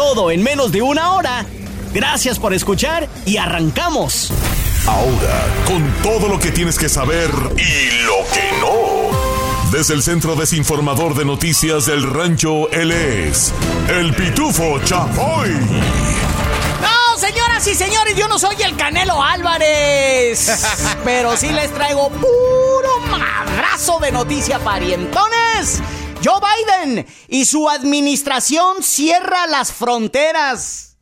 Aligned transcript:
Todo 0.00 0.30
en 0.30 0.42
menos 0.42 0.72
de 0.72 0.80
una 0.80 1.12
hora. 1.12 1.44
Gracias 1.92 2.38
por 2.38 2.54
escuchar 2.54 3.06
y 3.26 3.36
arrancamos. 3.36 4.32
Ahora, 4.86 5.44
con 5.66 5.92
todo 6.02 6.26
lo 6.26 6.40
que 6.40 6.50
tienes 6.50 6.78
que 6.78 6.88
saber 6.88 7.28
y 7.58 8.06
lo 8.06 8.16
que 8.32 8.50
no. 8.60 9.70
Desde 9.70 9.92
el 9.92 10.02
Centro 10.02 10.36
Desinformador 10.36 11.14
de 11.14 11.26
Noticias 11.26 11.84
del 11.84 12.02
Rancho, 12.02 12.70
él 12.70 12.92
es 12.92 13.52
el 13.90 14.14
Pitufo 14.14 14.78
Chapoy. 14.82 15.50
No, 16.80 17.18
señoras 17.18 17.66
y 17.66 17.74
señores, 17.74 18.16
yo 18.16 18.26
no 18.26 18.38
soy 18.38 18.56
el 18.62 18.76
Canelo 18.76 19.22
Álvarez. 19.22 20.64
pero 21.04 21.36
sí 21.36 21.50
les 21.50 21.70
traigo 21.74 22.08
puro 22.08 23.00
madrazo 23.10 23.98
de 23.98 24.12
noticia 24.12 24.58
parientones. 24.60 25.82
Joe 26.22 26.40
Biden 26.40 27.06
y 27.28 27.46
su 27.46 27.68
administración 27.68 28.82
cierra 28.82 29.46
las 29.46 29.72
fronteras. 29.72 30.98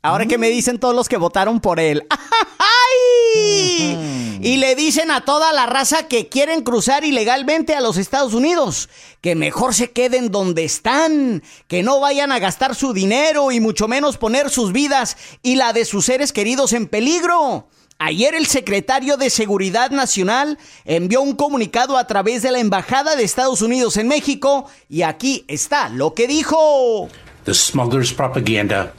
Ahora 0.00 0.26
que 0.26 0.38
me 0.38 0.48
dicen 0.48 0.78
todos 0.78 0.94
los 0.94 1.08
que 1.08 1.18
votaron 1.18 1.60
por 1.60 1.80
él. 1.80 2.06
¡Ay! 2.58 4.38
Y 4.40 4.56
le 4.56 4.74
dicen 4.74 5.10
a 5.10 5.24
toda 5.24 5.52
la 5.52 5.66
raza 5.66 6.08
que 6.08 6.28
quieren 6.28 6.62
cruzar 6.62 7.04
ilegalmente 7.04 7.74
a 7.74 7.80
los 7.80 7.98
Estados 7.98 8.32
Unidos 8.32 8.88
que 9.20 9.34
mejor 9.34 9.74
se 9.74 9.90
queden 9.90 10.30
donde 10.30 10.64
están, 10.64 11.42
que 11.66 11.82
no 11.82 12.00
vayan 12.00 12.32
a 12.32 12.38
gastar 12.38 12.74
su 12.74 12.92
dinero 12.92 13.50
y 13.50 13.60
mucho 13.60 13.88
menos 13.88 14.16
poner 14.16 14.48
sus 14.48 14.72
vidas 14.72 15.16
y 15.42 15.56
la 15.56 15.72
de 15.72 15.84
sus 15.84 16.06
seres 16.06 16.32
queridos 16.32 16.72
en 16.72 16.86
peligro. 16.86 17.68
Ayer 18.00 18.36
el 18.36 18.46
secretario 18.46 19.16
de 19.16 19.28
Seguridad 19.28 19.90
Nacional 19.90 20.56
envió 20.84 21.20
un 21.20 21.34
comunicado 21.34 21.96
a 21.96 22.06
través 22.06 22.42
de 22.42 22.52
la 22.52 22.60
Embajada 22.60 23.16
de 23.16 23.24
Estados 23.24 23.60
Unidos 23.60 23.96
en 23.96 24.06
México 24.06 24.70
y 24.88 25.02
aquí 25.02 25.44
está 25.48 25.88
lo 25.88 26.14
que 26.14 26.28
dijo. 26.28 27.08
The 27.44 27.54
smuggler's 27.54 28.12
propaganda 28.12 28.92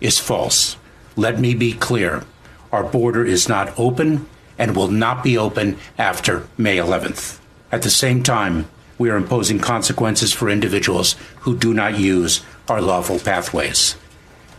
is 0.00 0.20
false. 0.20 0.76
Let 1.16 1.38
me 1.38 1.54
be 1.54 1.72
clear. 1.72 2.22
Our 2.70 2.84
border 2.84 3.26
is 3.26 3.48
not 3.48 3.70
open 3.76 4.26
and 4.56 4.76
will 4.76 4.90
not 4.90 5.24
be 5.24 5.36
open 5.36 5.76
after 5.98 6.44
May 6.56 6.76
11th. 6.76 7.38
At 7.72 7.82
the 7.82 7.90
same 7.90 8.22
time, 8.22 8.66
we 8.98 9.10
are 9.10 9.16
imposing 9.16 9.58
consequences 9.58 10.32
for 10.32 10.48
individuals 10.48 11.16
who 11.40 11.56
do 11.56 11.74
not 11.74 11.98
use 11.98 12.42
our 12.68 12.80
lawful 12.80 13.18
pathways. 13.18 13.96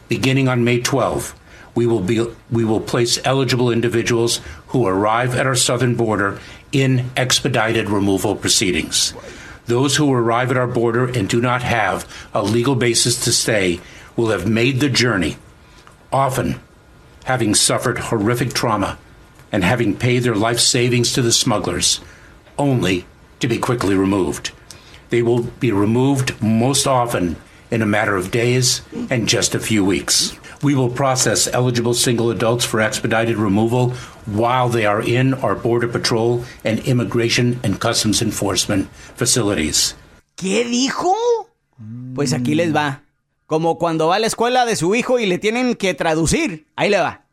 Beginning 0.10 0.50
on 0.50 0.66
May 0.66 0.82
12th, 0.82 1.34
we 1.76 1.86
will 1.86 2.02
be 2.02 2.26
we 2.50 2.66
will 2.66 2.80
place 2.80 3.20
eligible 3.26 3.70
individuals 3.70 4.40
who 4.68 4.88
arrive 4.88 5.36
at 5.36 5.46
our 5.46 5.56
southern 5.56 5.96
border 5.96 6.40
in 6.72 7.12
expedited 7.16 7.90
removal 7.90 8.36
proceedings. 8.36 9.14
Those 9.66 9.98
who 9.98 10.12
arrive 10.12 10.52
at 10.52 10.58
our 10.58 10.68
border 10.68 11.06
and 11.06 11.28
do 11.28 11.42
not 11.42 11.64
have 11.64 12.08
a 12.34 12.44
legal 12.44 12.76
basis 12.76 13.24
to 13.26 13.32
stay 13.32 13.80
will 14.16 14.30
have 14.30 14.48
made 14.48 14.80
the 14.80 14.90
journey, 14.90 15.38
often 16.12 16.60
having 17.26 17.56
suffered 17.56 17.98
horrific 17.98 18.54
trauma 18.54 18.98
and 19.52 19.64
having 19.64 19.96
paid 19.96 20.20
their 20.20 20.36
life 20.36 20.60
savings 20.60 21.14
to 21.14 21.22
the 21.22 21.32
smugglers, 21.32 22.00
only 22.58 23.06
to 23.40 23.48
be 23.48 23.58
quickly 23.58 23.96
removed. 23.96 24.52
They 25.10 25.22
will 25.22 25.44
be 25.44 25.72
removed 25.72 26.42
most 26.42 26.88
often 26.88 27.36
in 27.72 27.82
a 27.82 27.86
matter 27.86 28.16
of 28.16 28.32
days 28.32 28.82
and 29.10 29.28
just 29.28 29.56
a 29.56 29.60
few 29.60 29.84
weeks. 29.84 30.38
We 30.66 30.74
will 30.74 30.90
process 30.90 31.48
eligible 31.54 31.94
single 31.94 32.32
adults 32.32 32.66
for 32.66 32.82
expedited 32.82 33.38
removal 33.38 33.92
while 34.26 34.68
they 34.68 34.88
are 34.88 35.00
in 35.00 35.36
our 35.44 35.54
Border 35.54 35.88
Patrol 35.88 36.44
and 36.64 36.80
Immigration 36.88 37.60
and 37.64 37.80
Customs 37.80 38.20
Enforcement 38.24 38.90
facilities. 39.16 39.96
¿Qué 40.36 40.66
dijo? 40.66 41.14
Pues 42.16 42.34
aquí 42.34 42.56
les 42.56 42.76
va. 42.76 43.04
Como 43.46 43.78
cuando 43.78 44.08
va 44.08 44.16
a 44.16 44.20
la 44.20 44.26
escuela 44.26 44.66
de 44.66 44.76
su 44.76 44.96
hijo 44.96 45.20
y 45.20 45.28
le 45.28 45.38
tienen 45.38 45.76
que 45.76 45.94
traducir. 45.94 46.66
Ahí 46.76 46.90
le 46.90 46.98
va. 46.98 47.28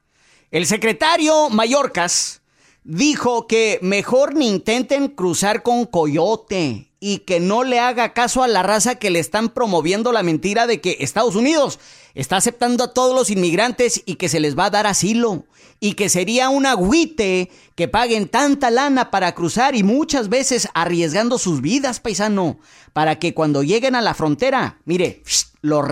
El 0.50 0.66
secretario 0.66 1.48
Mallorcas 1.48 2.41
dijo 2.84 3.46
que 3.46 3.78
mejor 3.82 4.34
ni 4.34 4.48
intenten 4.48 5.08
cruzar 5.08 5.62
con 5.62 5.86
coyote 5.86 6.92
y 7.00 7.18
que 7.18 7.40
no 7.40 7.64
le 7.64 7.80
haga 7.80 8.12
caso 8.12 8.42
a 8.42 8.48
la 8.48 8.62
raza 8.62 8.96
que 8.96 9.10
le 9.10 9.18
están 9.18 9.48
promoviendo 9.48 10.12
la 10.12 10.22
mentira 10.22 10.66
de 10.66 10.80
que 10.80 10.98
Estados 11.00 11.34
Unidos 11.34 11.80
está 12.14 12.36
aceptando 12.36 12.84
a 12.84 12.94
todos 12.94 13.14
los 13.14 13.30
inmigrantes 13.30 14.02
y 14.06 14.16
que 14.16 14.28
se 14.28 14.40
les 14.40 14.56
va 14.56 14.66
a 14.66 14.70
dar 14.70 14.86
asilo 14.86 15.44
y 15.80 15.94
que 15.94 16.08
sería 16.08 16.48
un 16.48 16.64
agüite 16.64 17.50
que 17.74 17.88
paguen 17.88 18.28
tanta 18.28 18.70
lana 18.70 19.10
para 19.10 19.34
cruzar 19.34 19.74
y 19.74 19.82
muchas 19.82 20.28
veces 20.28 20.68
arriesgando 20.74 21.38
sus 21.38 21.60
vidas, 21.60 21.98
paisano, 21.98 22.60
para 22.92 23.18
que 23.18 23.34
cuando 23.34 23.64
lleguen 23.64 23.96
a 23.96 24.00
la 24.00 24.14
frontera, 24.14 24.78
mire, 24.84 25.24
lo, 25.60 25.84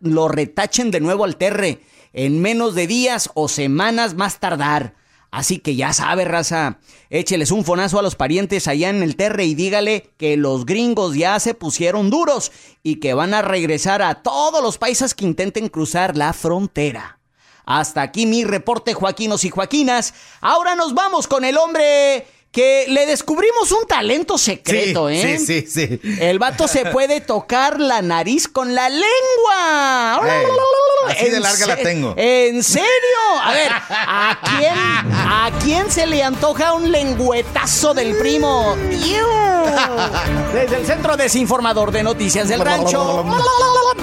lo 0.00 0.28
retachen 0.28 0.90
de 0.90 1.00
nuevo 1.00 1.24
al 1.24 1.36
terre 1.36 1.80
en 2.12 2.42
menos 2.42 2.74
de 2.74 2.86
días 2.86 3.30
o 3.32 3.48
semanas 3.48 4.14
más 4.14 4.40
tardar. 4.40 4.94
Así 5.30 5.60
que 5.60 5.76
ya 5.76 5.92
sabe, 5.92 6.24
raza, 6.24 6.78
écheles 7.08 7.52
un 7.52 7.64
fonazo 7.64 7.98
a 8.00 8.02
los 8.02 8.16
parientes 8.16 8.66
allá 8.66 8.88
en 8.88 9.02
el 9.02 9.14
terre 9.14 9.44
y 9.44 9.54
dígale 9.54 10.10
que 10.16 10.36
los 10.36 10.66
gringos 10.66 11.14
ya 11.14 11.38
se 11.38 11.54
pusieron 11.54 12.10
duros 12.10 12.50
y 12.82 12.96
que 12.96 13.14
van 13.14 13.32
a 13.34 13.42
regresar 13.42 14.02
a 14.02 14.22
todos 14.22 14.60
los 14.60 14.78
países 14.78 15.14
que 15.14 15.24
intenten 15.24 15.68
cruzar 15.68 16.16
la 16.16 16.32
frontera. 16.32 17.20
Hasta 17.64 18.02
aquí 18.02 18.26
mi 18.26 18.42
reporte, 18.42 18.94
Joaquinos 18.94 19.44
y 19.44 19.50
Joaquinas. 19.50 20.14
Ahora 20.40 20.74
nos 20.74 20.94
vamos 20.94 21.28
con 21.28 21.44
el 21.44 21.56
hombre 21.56 22.26
que 22.52 22.86
le 22.88 23.06
descubrimos 23.06 23.70
un 23.70 23.86
talento 23.86 24.36
secreto, 24.36 25.08
¿eh? 25.08 25.38
Sí, 25.38 25.46
sí, 25.46 25.66
sí. 25.68 26.00
El 26.20 26.40
vato 26.40 26.66
se 26.66 26.86
puede 26.86 27.20
tocar 27.26 27.78
la 27.78 28.02
nariz 28.02 28.48
con 28.48 28.74
la 28.74 28.88
lengua. 28.88 30.20
así 31.06 31.30
de 31.30 31.40
larga 31.40 31.66
la 31.66 31.76
tengo. 31.76 32.14
¿En 32.16 32.62
serio? 32.64 32.88
A 33.42 33.52
ver, 33.52 33.70
¿a 33.70 34.38
quién, 34.58 34.74
¿a 34.74 35.50
quién 35.62 35.90
se 35.90 36.06
le 36.06 36.22
antoja 36.22 36.72
un 36.72 36.90
lengüetazo 36.90 37.94
del 37.94 38.16
primo? 38.16 38.76
Desde 40.54 40.78
el 40.78 40.86
Centro 40.86 41.16
Desinformador 41.16 41.92
de 41.92 42.02
Noticias 42.02 42.48
del 42.48 42.60
Rancho. 42.60 43.24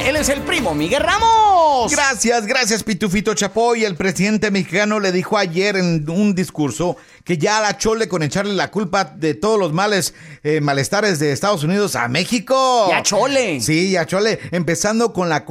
Él 0.06 0.16
es 0.16 0.30
el 0.30 0.42
primo 0.42 0.76
Miguel 0.76 1.02
Ramos. 1.02 1.92
Gracias, 1.92 2.46
gracias, 2.46 2.84
Pitufito 2.84 3.34
Chapoy. 3.34 3.84
El 3.84 3.96
presidente 3.96 4.52
mexicano 4.52 5.00
le 5.00 5.12
dijo 5.12 5.38
ayer 5.38 5.76
en 5.76 6.10
un 6.10 6.36
discurso 6.36 6.98
que 7.24 7.38
ya 7.38 7.62
la 7.62 7.78
chole 7.78 8.08
con 8.08 8.24
echarle 8.24 8.54
la 8.54 8.72
culpa 8.72 9.06
de 9.06 9.34
todos 9.34 9.60
los 9.60 9.74
males, 9.74 10.14
eh, 10.44 10.62
malestares 10.62 11.20
de 11.20 11.32
Estados 11.32 11.64
Unidos 11.64 11.96
a 11.96 12.08
México. 12.08 12.88
Ya 12.90 13.02
chole. 13.02 13.60
Sí, 13.62 13.92
ya 13.92 14.06
chole. 14.06 14.40
Empezando 14.52 15.14
con 15.14 15.30
la, 15.30 15.46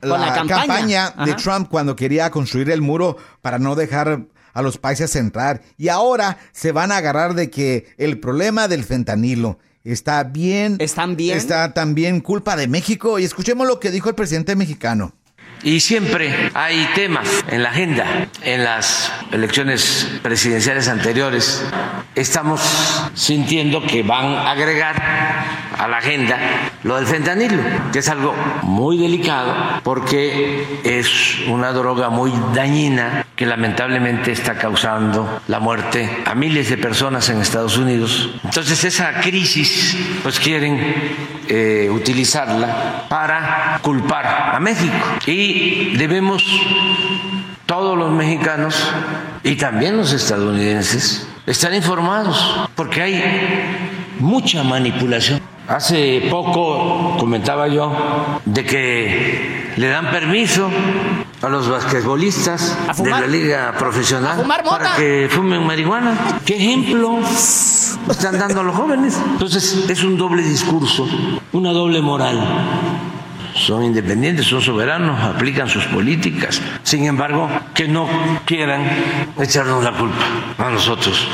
la, 0.00 0.46
campaña, 0.46 1.14
de 1.24 1.34
Trump 1.34 1.68
cuando 1.70 1.96
quería 1.96 2.30
construir 2.30 2.70
el 2.70 2.82
muro 2.82 3.16
para 3.42 3.58
no 3.58 3.74
dejar 3.74 4.26
a 4.52 4.62
los 4.62 4.78
países 4.78 5.14
entrar. 5.16 5.62
Y 5.76 5.88
ahora 5.88 6.38
se 6.52 6.72
van 6.72 6.92
a 6.92 6.98
agarrar 6.98 7.34
de 7.34 7.50
que 7.50 7.94
el 7.98 8.18
problema 8.18 8.68
del 8.68 8.84
fentanilo 8.84 9.58
está 9.92 10.24
bien. 10.24 10.76
¿Están 10.80 11.16
bien? 11.16 11.36
Está 11.36 11.74
también 11.74 12.20
culpa 12.20 12.56
de 12.56 12.66
México. 12.66 13.18
Y 13.18 13.24
escuchemos 13.24 13.66
lo 13.66 13.78
que 13.78 13.90
dijo 13.90 14.08
el 14.08 14.14
presidente 14.14 14.56
mexicano. 14.56 15.14
Y 15.62 15.80
siempre 15.80 16.50
hay 16.52 16.88
temas 16.94 17.44
en 17.48 17.62
la 17.62 17.70
agenda. 17.70 18.28
En 18.42 18.64
las 18.64 19.12
elecciones 19.32 20.18
presidenciales 20.22 20.88
anteriores 20.88 21.64
estamos 22.14 22.60
sintiendo 23.14 23.82
que 23.82 24.02
van 24.02 24.26
a 24.26 24.50
agregar 24.50 24.94
a 25.78 25.88
la 25.88 25.98
agenda 25.98 26.38
lo 26.84 26.96
del 26.96 27.06
fentanilo, 27.06 27.62
que 27.92 27.98
es 28.00 28.08
algo 28.08 28.34
muy 28.62 28.98
delicado 28.98 29.80
porque 29.82 30.80
es 30.84 31.38
una 31.48 31.72
droga 31.72 32.10
muy 32.10 32.32
dañina 32.54 33.26
que 33.34 33.46
lamentablemente 33.46 34.32
está 34.32 34.54
causando 34.54 35.40
la 35.48 35.58
muerte 35.60 36.08
a 36.24 36.34
miles 36.34 36.70
de 36.70 36.76
personas 36.76 37.28
en 37.28 37.40
Estados 37.40 37.76
Unidos. 37.76 38.30
Entonces 38.44 38.84
esa 38.84 39.20
crisis 39.20 39.96
pues 40.22 40.38
quieren 40.38 40.78
eh, 41.48 41.88
utilizarla 41.90 43.06
para 43.08 43.78
culpar 43.82 44.52
a 44.54 44.60
México. 44.60 44.94
Y 45.26 45.96
debemos 45.96 46.42
todos 47.66 47.96
los 47.96 48.10
mexicanos 48.12 48.90
y 49.42 49.56
también 49.56 49.96
los 49.96 50.12
estadounidenses 50.12 51.26
estar 51.46 51.72
informados, 51.74 52.68
porque 52.74 53.02
hay 53.02 53.22
mucha 54.18 54.62
manipulación. 54.62 55.40
Hace 55.68 56.26
poco 56.30 57.16
comentaba 57.18 57.68
yo 57.68 57.92
de 58.44 58.64
que 58.64 59.72
le 59.76 59.88
dan 59.88 60.10
permiso 60.10 60.70
a 61.44 61.48
los 61.48 61.68
basquetbolistas 61.68 62.76
de 62.96 63.10
la 63.10 63.26
liga 63.26 63.74
profesional 63.78 64.46
para 64.64 64.96
que 64.96 65.28
fumen 65.30 65.66
marihuana. 65.66 66.40
¿Qué 66.44 66.56
ejemplo 66.56 67.18
están 68.08 68.38
dando 68.38 68.60
a 68.60 68.64
los 68.64 68.74
jóvenes? 68.74 69.20
Entonces 69.32 69.84
es 69.88 70.02
un 70.02 70.16
doble 70.16 70.42
discurso, 70.42 71.06
una 71.52 71.72
doble 71.72 72.00
moral. 72.00 72.40
Son 73.54 73.84
independientes, 73.84 74.46
son 74.46 74.62
soberanos, 74.62 75.20
aplican 75.20 75.68
sus 75.68 75.84
políticas. 75.86 76.60
Sin 76.82 77.04
embargo, 77.04 77.48
que 77.74 77.86
no 77.86 78.08
quieran 78.44 78.82
echarnos 79.38 79.84
la 79.84 79.92
culpa 79.92 80.24
a 80.58 80.70
nosotros. 80.70 81.28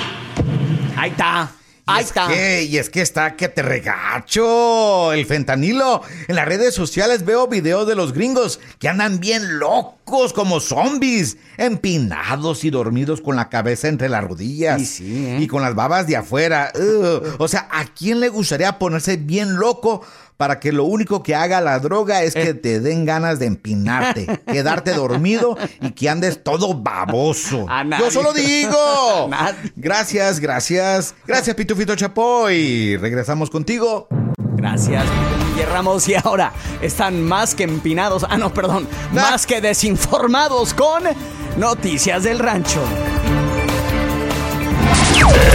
Ahí 0.97 1.11
está. 1.11 1.49
Ahí 1.97 2.05
está. 2.05 2.63
y 2.63 2.77
es 2.77 2.91
que 2.91 3.03
está 3.03 3.37
que 3.37 3.49
te 3.49 3.63
regacho 3.63 5.13
el 5.13 5.27
fentanilo. 5.27 6.03
En 6.29 6.37
las 6.37 6.47
redes 6.47 6.75
sociales 6.75 7.25
veo 7.25 7.49
videos 7.49 7.87
de 7.87 7.95
los 7.95 8.13
gringos 8.13 8.61
que 8.79 8.89
andan 8.89 9.21
bien 9.21 9.59
locos 9.59 10.33
como 10.33 10.61
zombies, 10.61 11.37
empinados 11.57 12.65
y 12.65 12.71
dormidos 12.71 13.21
con 13.21 13.37
la 13.37 13.49
cabeza 13.49 13.89
entre 13.89 14.09
las 14.09 14.25
rodillas 14.25 15.01
¿eh? 15.01 15.39
y 15.41 15.47
con 15.47 15.63
las 15.63 15.75
babas 15.75 16.07
de 16.07 16.17
afuera. 16.17 16.73
o 17.39 17.49
sea, 17.49 17.69
¿a 17.71 17.85
quién 17.87 18.21
le 18.21 18.29
gustaría 18.29 18.79
ponerse 18.79 19.17
bien 19.17 19.57
loco 19.57 20.03
para 20.41 20.59
que 20.59 20.73
lo 20.73 20.85
único 20.85 21.23
que 21.23 21.35
haga 21.35 21.61
la 21.61 21.79
droga 21.81 22.23
es 22.23 22.33
que 22.33 22.49
eh. 22.49 22.55
te 22.55 22.81
den 22.81 23.05
ganas 23.05 23.39
de 23.39 23.45
empinarte, 23.45 24.41
quedarte 24.47 24.93
dormido 24.93 25.55
y 25.83 25.91
que 25.91 26.09
andes 26.09 26.43
todo 26.43 26.73
baboso. 26.73 27.67
Yo 27.99 28.11
solo 28.11 28.33
digo. 28.33 29.29
Gracias, 29.77 30.41
gracias. 30.41 31.15
Gracias, 31.27 31.55
Pitufito 31.55 31.95
Chapoy. 31.95 32.97
Regresamos 32.97 33.51
contigo. 33.51 34.09
Gracias, 34.57 35.05
Miguel 35.51 35.69
Ramos. 35.71 36.09
Y 36.09 36.15
ahora 36.15 36.55
están 36.81 37.21
más 37.23 37.55
que 37.55 37.65
empinados. 37.65 38.25
Ah, 38.27 38.39
no, 38.39 38.55
perdón. 38.55 38.89
Más 39.13 39.47
que 39.47 39.61
desinformados 39.61 40.73
con 40.73 41.03
Noticias 41.59 42.23
del 42.23 42.39
Rancho. 42.39 42.81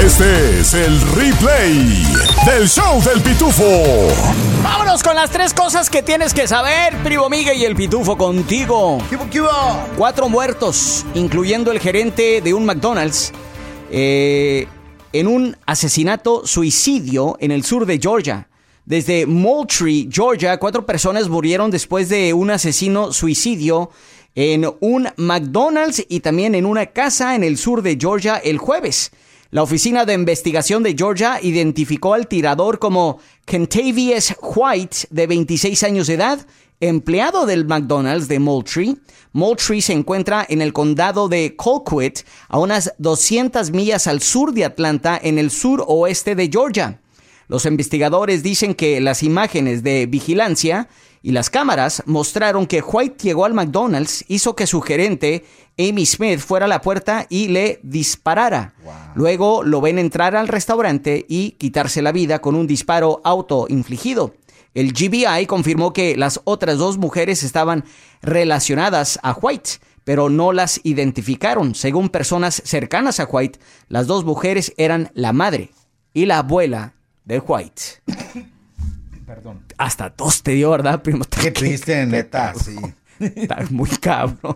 Este 0.04 0.60
es 0.60 0.74
el 0.74 1.02
replay 1.14 2.04
del 2.46 2.68
show 2.68 3.02
del 3.04 3.22
pitufo. 3.22 3.64
Vámonos 4.64 5.04
con 5.04 5.16
las 5.16 5.30
tres 5.32 5.54
cosas 5.54 5.90
que 5.90 6.04
tienes 6.04 6.34
que 6.34 6.48
saber, 6.48 6.96
primo 7.04 7.30
Miguel 7.30 7.58
y 7.58 7.66
el 7.66 7.76
pitufo 7.76 8.18
contigo. 8.18 9.00
¿Qué, 9.10 9.42
Cuatro 9.98 10.30
muertos, 10.30 11.06
incluyendo 11.14 11.72
el 11.72 11.80
gerente 11.80 12.42
de 12.42 12.54
un 12.54 12.66
McDonald's, 12.66 13.32
eh, 13.92 14.68
en 15.14 15.28
un 15.28 15.56
asesinato 15.66 16.46
suicidio 16.46 17.38
en 17.40 17.52
el 17.52 17.64
sur 17.64 17.86
de 17.86 18.00
Georgia. 18.00 18.50
Desde 18.86 19.26
Moultrie, 19.26 20.10
Georgia, 20.12 20.58
cuatro 20.58 20.86
personas 20.86 21.30
murieron 21.30 21.72
después 21.72 22.10
de 22.10 22.34
un 22.34 22.52
asesino 22.52 23.14
suicidio 23.14 23.92
en 24.36 24.66
un 24.82 25.08
McDonald's 25.16 26.06
y 26.10 26.20
también 26.20 26.54
en 26.54 26.66
una 26.66 26.88
casa 26.88 27.36
en 27.36 27.44
el 27.44 27.58
sur 27.58 27.82
de 27.82 27.98
Georgia 28.00 28.36
el 28.36 28.58
jueves. 28.58 29.12
La 29.52 29.62
Oficina 29.62 30.06
de 30.06 30.14
Investigación 30.14 30.82
de 30.82 30.96
Georgia 30.98 31.40
identificó 31.42 32.16
al 32.16 32.28
tirador 32.28 32.80
como 32.80 33.20
Kentavious 33.46 34.34
White, 34.42 35.08
de 35.12 35.28
26 35.28 35.84
años 35.84 36.08
de 36.08 36.16
edad, 36.16 36.48
empleado 36.80 37.46
del 37.46 37.66
McDonald's 37.66 38.28
de 38.28 38.40
Moultrie. 38.40 38.96
Moultrie 39.34 39.84
se 39.84 39.94
encuentra 39.94 40.46
en 40.50 40.62
el 40.62 40.74
condado 40.74 41.30
de 41.30 41.56
Colquitt, 41.56 42.26
a 42.50 42.58
unas 42.58 42.94
200 42.98 43.72
millas 43.72 44.08
al 44.08 44.22
sur 44.22 44.52
de 44.52 44.66
Atlanta, 44.66 45.20
en 45.22 45.38
el 45.38 45.52
sur 45.52 45.84
oeste 45.88 46.34
de 46.36 46.50
Georgia. 46.52 47.00
Los 47.48 47.68
investigadores 47.68 48.42
dicen 48.42 48.74
que 48.74 49.00
las 49.00 49.22
imágenes 49.22 49.84
de 49.84 50.08
vigilancia 50.08 50.90
y 51.22 51.32
las 51.32 51.50
cámaras 51.50 52.04
mostraron 52.06 52.66
que 52.66 52.82
White 52.82 53.18
llegó 53.24 53.46
al 53.46 53.54
McDonald's, 53.54 54.26
hizo 54.28 54.56
que 54.56 54.68
su 54.68 54.82
gerente 54.82 55.44
Amy 55.78 56.06
Smith 56.06 56.40
fuera 56.40 56.66
a 56.66 56.70
la 56.70 56.82
puerta 56.82 57.28
y 57.30 57.50
le 57.50 57.80
disparara. 57.84 58.74
Luego 59.14 59.64
lo 59.64 59.82
ven 59.82 60.00
entrar 60.00 60.36
al 60.36 60.48
restaurante 60.48 61.26
y 61.28 61.52
quitarse 61.52 62.02
la 62.02 62.12
vida 62.12 62.40
con 62.40 62.56
un 62.56 62.68
disparo 62.68 63.22
autoinfligido. 63.24 64.36
El 64.74 64.92
GBI 64.92 65.46
confirmó 65.48 65.94
que 65.94 66.18
las 66.18 66.42
otras 66.44 66.78
dos 66.78 66.98
mujeres 66.98 67.44
estaban 67.44 67.86
relacionadas 68.22 69.20
a 69.24 69.34
White, 69.34 69.72
pero 70.04 70.30
no 70.30 70.52
las 70.52 70.82
identificaron. 70.84 71.76
Según 71.76 72.10
personas 72.10 72.62
cercanas 72.66 73.20
a 73.20 73.26
White, 73.26 73.60
las 73.88 74.08
dos 74.08 74.26
mujeres 74.26 74.74
eran 74.78 75.12
la 75.14 75.34
madre 75.34 75.72
y 76.14 76.26
la 76.26 76.40
abuela 76.40 76.94
de 77.24 77.40
White. 77.40 77.82
Perdón. 79.26 79.64
Hasta 79.78 80.12
tos 80.12 80.44
te 80.44 80.52
dio, 80.52 80.70
¿verdad, 80.72 81.02
primo? 81.02 81.26
Qué 81.42 81.52
triste, 81.52 82.06
neta, 82.06 82.54
sí. 82.64 82.76
Está 83.20 83.64
muy 83.70 83.90
cabrón. 83.90 84.56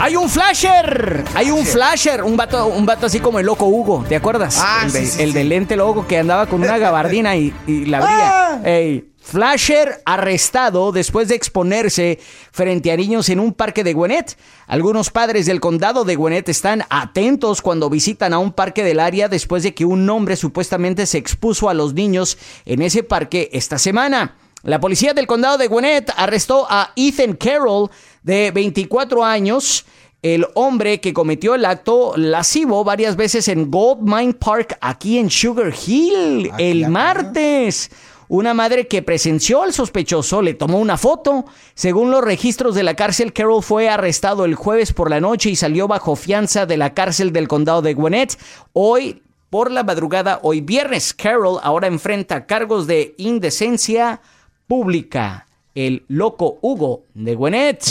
Hay 0.00 0.14
un 0.14 0.28
flasher, 0.28 1.24
hay 1.34 1.50
un 1.50 1.66
flasher, 1.66 2.22
un 2.22 2.36
vato, 2.36 2.68
un 2.68 2.86
vato 2.86 3.06
así 3.06 3.18
como 3.18 3.40
el 3.40 3.46
loco 3.46 3.66
Hugo, 3.66 4.04
¿te 4.08 4.14
acuerdas? 4.14 4.56
Ah, 4.60 4.86
el, 4.86 4.92
de, 4.92 5.32
del 5.32 5.48
lente 5.48 5.74
loco 5.74 6.06
que 6.06 6.18
andaba 6.18 6.46
con 6.46 6.62
una 6.62 6.78
gabardina 6.78 7.34
y, 7.36 7.52
la 7.66 7.98
abría. 7.98 8.52
Ah. 8.54 9.08
Flasher 9.28 10.00
arrestado 10.06 10.90
después 10.90 11.28
de 11.28 11.34
exponerse 11.34 12.18
frente 12.50 12.90
a 12.90 12.96
niños 12.96 13.28
en 13.28 13.40
un 13.40 13.52
parque 13.52 13.84
de 13.84 13.92
Gwinnett. 13.92 14.38
Algunos 14.66 15.10
padres 15.10 15.44
del 15.44 15.60
condado 15.60 16.04
de 16.04 16.16
Gwinnett 16.16 16.48
están 16.48 16.84
atentos 16.88 17.60
cuando 17.60 17.90
visitan 17.90 18.32
a 18.32 18.38
un 18.38 18.52
parque 18.52 18.82
del 18.82 19.00
área 19.00 19.28
después 19.28 19.62
de 19.64 19.74
que 19.74 19.84
un 19.84 20.08
hombre 20.08 20.36
supuestamente 20.36 21.04
se 21.04 21.18
expuso 21.18 21.68
a 21.68 21.74
los 21.74 21.92
niños 21.92 22.38
en 22.64 22.80
ese 22.80 23.02
parque 23.02 23.50
esta 23.52 23.76
semana. 23.76 24.34
La 24.68 24.80
policía 24.80 25.14
del 25.14 25.26
condado 25.26 25.56
de 25.56 25.66
Gwinnett 25.66 26.12
arrestó 26.14 26.66
a 26.68 26.92
Ethan 26.94 27.36
Carroll, 27.36 27.88
de 28.22 28.50
24 28.50 29.24
años, 29.24 29.86
el 30.20 30.46
hombre 30.52 31.00
que 31.00 31.14
cometió 31.14 31.54
el 31.54 31.64
acto 31.64 32.12
lascivo 32.16 32.84
varias 32.84 33.16
veces 33.16 33.48
en 33.48 33.70
Gold 33.70 34.02
Mine 34.02 34.34
Park, 34.34 34.76
aquí 34.82 35.16
en 35.16 35.30
Sugar 35.30 35.72
Hill, 35.72 36.50
el 36.58 36.86
martes. 36.90 37.90
Una 38.28 38.52
madre 38.52 38.86
que 38.88 39.00
presenció 39.00 39.62
al 39.62 39.72
sospechoso 39.72 40.42
le 40.42 40.52
tomó 40.52 40.80
una 40.80 40.98
foto. 40.98 41.46
Según 41.72 42.10
los 42.10 42.22
registros 42.22 42.74
de 42.74 42.82
la 42.82 42.94
cárcel, 42.94 43.32
Carroll 43.32 43.62
fue 43.62 43.88
arrestado 43.88 44.44
el 44.44 44.54
jueves 44.54 44.92
por 44.92 45.08
la 45.08 45.18
noche 45.18 45.48
y 45.48 45.56
salió 45.56 45.88
bajo 45.88 46.14
fianza 46.14 46.66
de 46.66 46.76
la 46.76 46.92
cárcel 46.92 47.32
del 47.32 47.48
condado 47.48 47.80
de 47.80 47.94
Gwinnett. 47.94 48.38
Hoy, 48.74 49.22
por 49.48 49.70
la 49.70 49.82
madrugada, 49.82 50.40
hoy 50.42 50.60
viernes, 50.60 51.14
Carroll 51.14 51.58
ahora 51.62 51.86
enfrenta 51.86 52.44
cargos 52.44 52.86
de 52.86 53.14
indecencia 53.16 54.20
pública. 54.68 55.46
El 55.74 56.04
loco 56.06 56.58
Hugo 56.60 57.02
de 57.14 57.34
Gwinnett. 57.34 57.82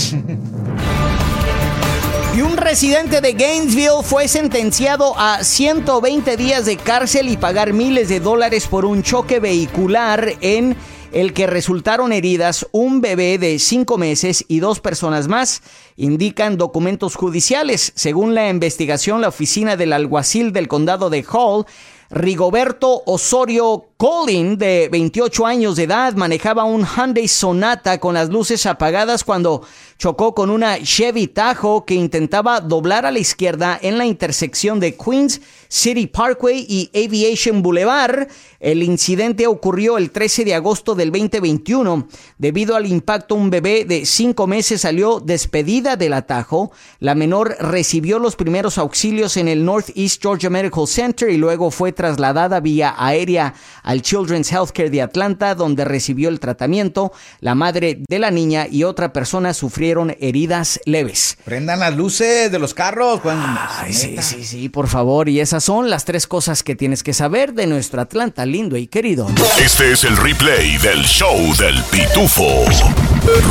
Y 2.37 2.41
un 2.41 2.55
residente 2.55 3.19
de 3.19 3.33
Gainesville 3.33 4.03
fue 4.03 4.27
sentenciado 4.27 5.17
a 5.17 5.43
120 5.43 6.37
días 6.37 6.67
de 6.67 6.77
cárcel 6.77 7.29
y 7.29 7.37
pagar 7.37 7.73
miles 7.73 8.09
de 8.09 8.19
dólares 8.19 8.67
por 8.67 8.85
un 8.85 9.01
choque 9.01 9.39
vehicular 9.39 10.33
en 10.41 10.77
el 11.11 11.33
que 11.33 11.47
resultaron 11.47 12.13
heridas 12.13 12.67
un 12.71 13.01
bebé 13.01 13.39
de 13.39 13.57
cinco 13.57 13.97
meses 13.97 14.45
y 14.47 14.59
dos 14.59 14.79
personas 14.79 15.27
más, 15.27 15.63
indican 15.95 16.57
documentos 16.57 17.15
judiciales. 17.15 17.91
Según 17.95 18.35
la 18.35 18.49
investigación, 18.49 19.21
la 19.21 19.29
oficina 19.29 19.75
del 19.77 19.93
alguacil 19.93 20.53
del 20.53 20.67
condado 20.67 21.09
de 21.09 21.25
Hall 21.31 21.65
Rigoberto 22.09 23.03
Osorio 23.05 23.89
Colin, 23.97 24.57
de 24.57 24.87
28 24.89 25.45
años 25.45 25.75
de 25.75 25.83
edad, 25.83 26.13
manejaba 26.13 26.63
un 26.63 26.85
Hyundai 26.85 27.27
Sonata 27.27 27.99
con 27.99 28.13
las 28.13 28.29
luces 28.29 28.65
apagadas 28.65 29.23
cuando 29.23 29.63
chocó 29.97 30.35
con 30.35 30.49
una 30.49 30.77
Chevy 30.81 31.27
Tahoe 31.27 31.83
que 31.85 31.95
intentaba 31.95 32.61
doblar 32.61 33.05
a 33.05 33.11
la 33.11 33.19
izquierda 33.19 33.79
en 33.81 33.97
la 33.97 34.05
intersección 34.05 34.79
de 34.79 34.95
Queens 34.95 35.41
City 35.69 36.07
Parkway 36.07 36.65
y 36.69 36.91
Aviation 36.93 37.61
Boulevard. 37.61 38.27
El 38.59 38.83
incidente 38.83 39.47
ocurrió 39.47 39.97
el 39.97 40.11
13 40.11 40.45
de 40.45 40.55
agosto 40.55 40.93
del 40.95 41.11
2021. 41.11 42.07
Debido 42.37 42.75
al 42.75 42.85
impacto, 42.85 43.35
un 43.35 43.49
bebé 43.49 43.85
de 43.85 44.05
cinco 44.05 44.47
meses 44.47 44.81
salió 44.81 45.19
despedida 45.19 45.95
del 45.95 46.13
atajo. 46.13 46.71
La 46.99 47.15
menor 47.15 47.57
recibió 47.59 48.19
los 48.19 48.35
primeros 48.35 48.77
auxilios 48.77 49.37
en 49.37 49.47
el 49.47 49.65
Northeast 49.65 50.21
Georgia 50.21 50.49
Medical 50.49 50.87
Center 50.87 51.29
y 51.29 51.37
luego 51.37 51.71
fue 51.71 51.91
trasladada 51.91 52.59
vía 52.59 52.95
aérea 52.97 53.53
al 53.83 54.01
Children's 54.01 54.51
Healthcare 54.51 54.89
de 54.89 55.01
Atlanta, 55.01 55.55
donde 55.55 55.85
recibió 55.85 56.29
el 56.29 56.39
tratamiento. 56.39 57.11
La 57.39 57.55
madre 57.55 58.01
de 58.07 58.19
la 58.19 58.31
niña 58.31 58.67
y 58.69 58.83
otra 58.83 59.11
persona 59.11 59.53
sufrieron 59.53 59.86
heridas 60.19 60.79
leves. 60.85 61.37
Prendan 61.45 61.79
las 61.79 61.95
luces 61.95 62.51
de 62.51 62.59
los 62.59 62.73
carros. 62.73 63.21
Ay, 63.25 63.93
sí, 63.93 64.15
sí, 64.21 64.43
sí, 64.43 64.69
por 64.69 64.87
favor. 64.87 65.29
Y 65.29 65.39
esas 65.39 65.63
son 65.63 65.89
las 65.89 66.05
tres 66.05 66.27
cosas 66.27 66.63
que 66.63 66.75
tienes 66.75 67.03
que 67.03 67.13
saber 67.13 67.53
de 67.53 67.67
nuestro 67.67 68.01
Atlanta 68.01 68.45
lindo 68.45 68.77
y 68.77 68.87
querido. 68.87 69.27
Este 69.59 69.91
es 69.91 70.03
el 70.03 70.17
replay 70.17 70.77
del 70.77 71.03
show 71.03 71.37
del 71.57 71.81
pitufo. 71.83 72.65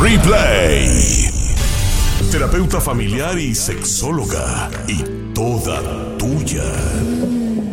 Replay. 0.01 1.29
Terapeuta 2.31 2.81
familiar 2.81 3.37
y 3.37 3.55
sexóloga. 3.55 4.69
Y 4.87 5.03
toda 5.33 6.17
tuya 6.17 6.63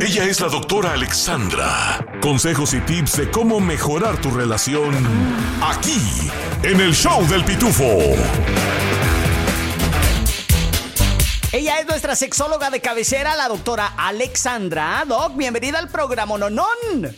Ella 0.01 0.25
es 0.25 0.41
la 0.41 0.49
doctora 0.49 0.93
Alexandra. 0.93 2.05
Consejos 2.21 2.75
y 2.75 2.81
tips 2.81 3.17
de 3.17 3.31
cómo 3.31 3.61
mejorar 3.61 4.21
tu 4.21 4.31
relación 4.31 4.93
aquí, 5.63 6.31
en 6.63 6.81
el 6.81 6.93
show 6.93 7.25
del 7.29 7.45
pitufo. 7.45 7.85
Ella 11.53 11.79
es 11.79 11.87
nuestra 11.87 12.17
sexóloga 12.17 12.71
de 12.71 12.81
cabecera, 12.81 13.37
la 13.37 13.47
doctora 13.47 13.95
Alexandra. 13.97 15.05
Doc, 15.07 15.37
bienvenida 15.37 15.79
al 15.79 15.89
programa 15.89 16.37
Nonón. 16.39 17.15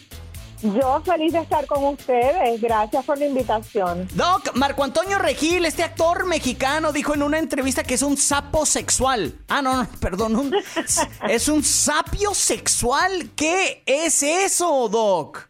Yo 0.63 1.01
feliz 1.03 1.33
de 1.33 1.41
estar 1.41 1.67
con 1.67 1.85
ustedes. 1.85 2.61
Gracias 2.61 3.05
por 3.05 3.19
la 3.19 3.27
invitación. 3.27 4.09
Doc, 4.15 4.55
Marco 4.55 4.85
Antonio 4.85 5.19
Regil, 5.19 5.65
este 5.65 5.83
actor 5.83 6.27
mexicano, 6.27 6.93
dijo 6.93 7.15
en 7.15 7.23
una 7.23 7.39
entrevista 7.39 7.83
que 7.83 7.95
es 7.95 8.03
un 8.03 8.17
sapo 8.17 8.65
sexual. 8.65 9.35
Ah, 9.49 9.63
no, 9.63 9.83
no, 9.83 9.89
perdón. 10.01 10.53
es 11.29 11.49
un 11.49 11.63
sapio 11.63 12.33
sexual. 12.33 13.31
¿Qué 13.37 13.83
es 13.87 14.23
eso, 14.23 14.89
Doc? 14.89 15.49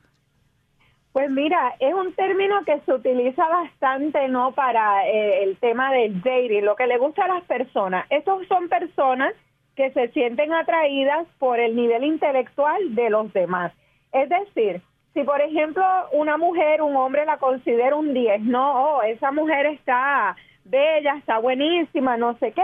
Pues 1.13 1.31
mira, 1.31 1.75
es 1.81 1.95
un 1.95 2.13
término 2.13 2.63
que 2.67 2.79
se 2.85 2.93
utiliza 2.93 3.49
bastante, 3.49 4.29
¿no? 4.29 4.53
Para 4.53 5.07
eh, 5.09 5.45
el 5.45 5.57
tema 5.57 5.91
del 5.91 6.21
dating, 6.21 6.63
lo 6.63 6.77
que 6.77 6.87
le 6.87 6.99
gusta 6.99 7.25
a 7.25 7.29
las 7.29 7.45
personas. 7.45 8.07
Estos 8.11 8.47
son 8.49 8.69
personas 8.69 9.33
que 9.77 9.91
se 9.93 10.09
sienten 10.09 10.53
atraídas 10.53 11.27
por 11.39 11.59
el 11.59 11.77
nivel 11.77 12.05
intelectual 12.05 12.95
de 12.95 13.09
los 13.09 13.33
demás. 13.33 13.73
Es 14.13 14.29
decir, 14.29 14.83
si 15.17 15.25
por 15.25 15.41
ejemplo 15.41 15.83
una 16.13 16.37
mujer, 16.37 16.83
un 16.83 16.95
hombre 16.95 17.25
la 17.25 17.39
considera 17.39 17.97
un 17.97 18.13
10, 18.13 18.43
no, 18.43 18.99
oh, 18.99 19.03
esa 19.03 19.33
mujer 19.33 19.65
está 19.65 20.37
bella, 20.67 21.15
está 21.17 21.39
buenísima, 21.39 22.19
no 22.19 22.37
sé 22.37 22.53
qué, 22.53 22.63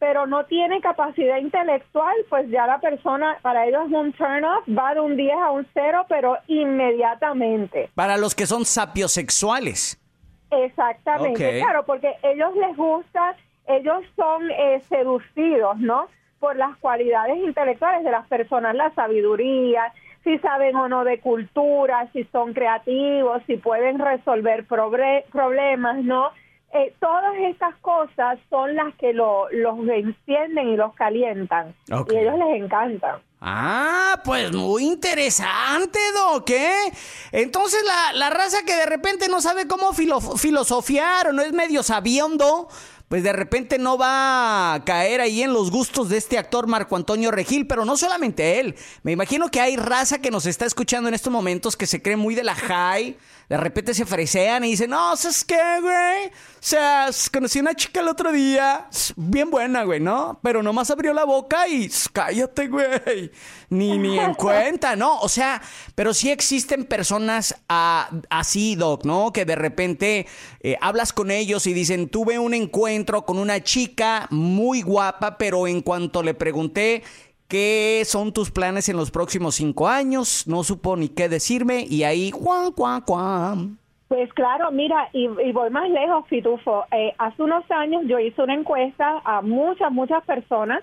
pero 0.00 0.26
no 0.26 0.44
tiene 0.46 0.80
capacidad 0.80 1.36
intelectual, 1.36 2.16
pues 2.28 2.50
ya 2.50 2.66
la 2.66 2.80
persona, 2.80 3.38
para 3.42 3.68
ellos 3.68 3.82
es 3.86 3.92
un 3.92 4.12
turn 4.14 4.42
off, 4.42 4.64
va 4.68 4.94
de 4.94 5.00
un 5.00 5.16
10 5.16 5.32
a 5.32 5.50
un 5.52 5.64
0, 5.72 6.06
pero 6.08 6.38
inmediatamente. 6.48 7.88
Para 7.94 8.16
los 8.16 8.34
que 8.34 8.46
son 8.46 8.64
sapiosexuales. 8.64 9.96
Exactamente, 10.50 11.60
claro, 11.60 11.84
porque 11.86 12.16
ellos 12.24 12.52
les 12.56 12.76
gusta, 12.76 13.36
ellos 13.68 14.02
son 14.16 14.50
eh, 14.50 14.82
seducidos, 14.88 15.78
¿no? 15.78 16.08
Por 16.40 16.56
las 16.56 16.76
cualidades 16.78 17.36
intelectuales 17.36 18.02
de 18.02 18.10
las 18.10 18.26
personas, 18.26 18.74
la 18.74 18.92
sabiduría, 18.94 19.92
si 20.24 20.38
saben 20.38 20.76
o 20.76 20.88
no 20.88 21.04
de 21.04 21.20
cultura, 21.20 22.08
si 22.12 22.24
son 22.24 22.52
creativos, 22.52 23.42
si 23.46 23.56
pueden 23.56 23.98
resolver 23.98 24.66
problemas, 24.66 26.04
¿no? 26.04 26.30
Eh, 26.74 26.94
todas 27.00 27.34
estas 27.50 27.74
cosas 27.76 28.38
son 28.48 28.74
las 28.74 28.94
que 28.94 29.12
los 29.12 29.50
encienden 29.88 30.68
y 30.68 30.76
los 30.76 30.94
calientan. 30.94 31.74
Y 31.88 32.16
a 32.16 32.20
ellos 32.20 32.38
les 32.38 32.62
encantan. 32.62 33.20
Ah, 33.42 34.22
pues 34.24 34.52
muy 34.52 34.84
interesante, 34.84 35.98
Doc, 36.14 36.48
¿eh? 36.48 36.92
Entonces 37.32 37.84
la, 37.84 38.16
la 38.16 38.30
raza 38.30 38.58
que 38.64 38.74
de 38.74 38.86
repente 38.86 39.28
no 39.28 39.40
sabe 39.40 39.66
cómo 39.66 39.92
filosofiar 39.92 41.26
o 41.26 41.32
no 41.32 41.42
es 41.42 41.52
medio 41.52 41.82
sabiondo, 41.82 42.68
pues 43.12 43.22
de 43.22 43.34
repente 43.34 43.78
no 43.78 43.98
va 43.98 44.72
a 44.72 44.84
caer 44.86 45.20
ahí 45.20 45.42
en 45.42 45.52
los 45.52 45.70
gustos 45.70 46.08
de 46.08 46.16
este 46.16 46.38
actor 46.38 46.66
Marco 46.66 46.96
Antonio 46.96 47.30
Regil, 47.30 47.66
pero 47.66 47.84
no 47.84 47.98
solamente 47.98 48.58
él. 48.58 48.74
Me 49.02 49.12
imagino 49.12 49.50
que 49.50 49.60
hay 49.60 49.76
raza 49.76 50.22
que 50.22 50.30
nos 50.30 50.46
está 50.46 50.64
escuchando 50.64 51.10
en 51.10 51.14
estos 51.14 51.30
momentos 51.30 51.76
que 51.76 51.86
se 51.86 52.00
cree 52.00 52.16
muy 52.16 52.34
de 52.34 52.42
la 52.42 52.54
high, 52.54 53.18
de 53.52 53.58
repente 53.58 53.92
se 53.92 54.06
fresean 54.06 54.64
y 54.64 54.70
dicen, 54.70 54.88
no, 54.88 55.14
¿sabes 55.14 55.44
qué, 55.44 55.78
güey? 55.82 56.28
O 56.28 56.30
sea, 56.58 57.10
conocí 57.30 57.58
a 57.58 57.60
una 57.60 57.74
chica 57.74 58.00
el 58.00 58.08
otro 58.08 58.32
día, 58.32 58.88
bien 59.14 59.50
buena, 59.50 59.84
güey, 59.84 60.00
¿no? 60.00 60.40
Pero 60.42 60.62
nomás 60.62 60.90
abrió 60.90 61.12
la 61.12 61.24
boca 61.24 61.68
y 61.68 61.90
cállate, 62.14 62.68
güey. 62.68 63.30
Ni, 63.68 63.98
ni 63.98 64.18
en 64.18 64.32
cuenta, 64.36 64.96
¿no? 64.96 65.20
O 65.20 65.28
sea, 65.28 65.60
pero 65.94 66.14
sí 66.14 66.30
existen 66.30 66.86
personas 66.86 67.54
ah, 67.68 68.08
así, 68.30 68.74
Doc, 68.74 69.04
¿no? 69.04 69.34
Que 69.34 69.44
de 69.44 69.56
repente 69.56 70.26
eh, 70.60 70.78
hablas 70.80 71.12
con 71.12 71.30
ellos 71.30 71.66
y 71.66 71.74
dicen, 71.74 72.08
tuve 72.08 72.38
un 72.38 72.54
encuentro 72.54 73.26
con 73.26 73.38
una 73.38 73.62
chica 73.62 74.28
muy 74.30 74.80
guapa, 74.80 75.36
pero 75.36 75.66
en 75.66 75.82
cuanto 75.82 76.22
le 76.22 76.32
pregunté 76.32 77.02
¿Qué 77.52 78.00
son 78.06 78.32
tus 78.32 78.50
planes 78.50 78.88
en 78.88 78.96
los 78.96 79.10
próximos 79.10 79.56
cinco 79.56 79.86
años? 79.86 80.48
No 80.48 80.64
supo 80.64 80.96
ni 80.96 81.10
qué 81.10 81.28
decirme 81.28 81.84
y 81.86 82.02
ahí, 82.02 82.30
cuan, 82.30 82.72
cuan, 82.72 83.02
cuan. 83.02 83.78
Pues 84.08 84.32
claro, 84.32 84.70
mira, 84.70 85.10
y, 85.12 85.26
voy 85.26 85.68
más 85.68 85.90
lejos, 85.90 86.26
Fitufo. 86.28 86.86
Eh, 86.92 87.12
hace 87.18 87.42
unos 87.42 87.70
años 87.70 88.04
yo 88.06 88.18
hice 88.18 88.40
una 88.40 88.54
encuesta 88.54 89.20
a 89.26 89.42
muchas, 89.42 89.92
muchas 89.92 90.24
personas 90.24 90.82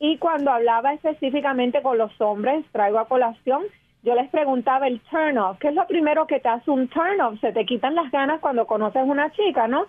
y 0.00 0.16
cuando 0.16 0.50
hablaba 0.50 0.94
específicamente 0.94 1.82
con 1.82 1.98
los 1.98 2.18
hombres, 2.18 2.64
traigo 2.72 2.98
a 2.98 3.08
colación, 3.08 3.64
yo 4.02 4.14
les 4.14 4.30
preguntaba 4.30 4.86
el 4.86 5.02
turn 5.10 5.36
off, 5.36 5.58
¿qué 5.58 5.68
es 5.68 5.74
lo 5.74 5.86
primero 5.86 6.26
que 6.26 6.40
te 6.40 6.48
hace 6.48 6.70
un 6.70 6.88
turn 6.88 7.20
off? 7.20 7.38
Se 7.42 7.52
te 7.52 7.66
quitan 7.66 7.94
las 7.94 8.10
ganas 8.10 8.40
cuando 8.40 8.66
conoces 8.66 9.02
una 9.04 9.30
chica, 9.32 9.68
¿no? 9.68 9.84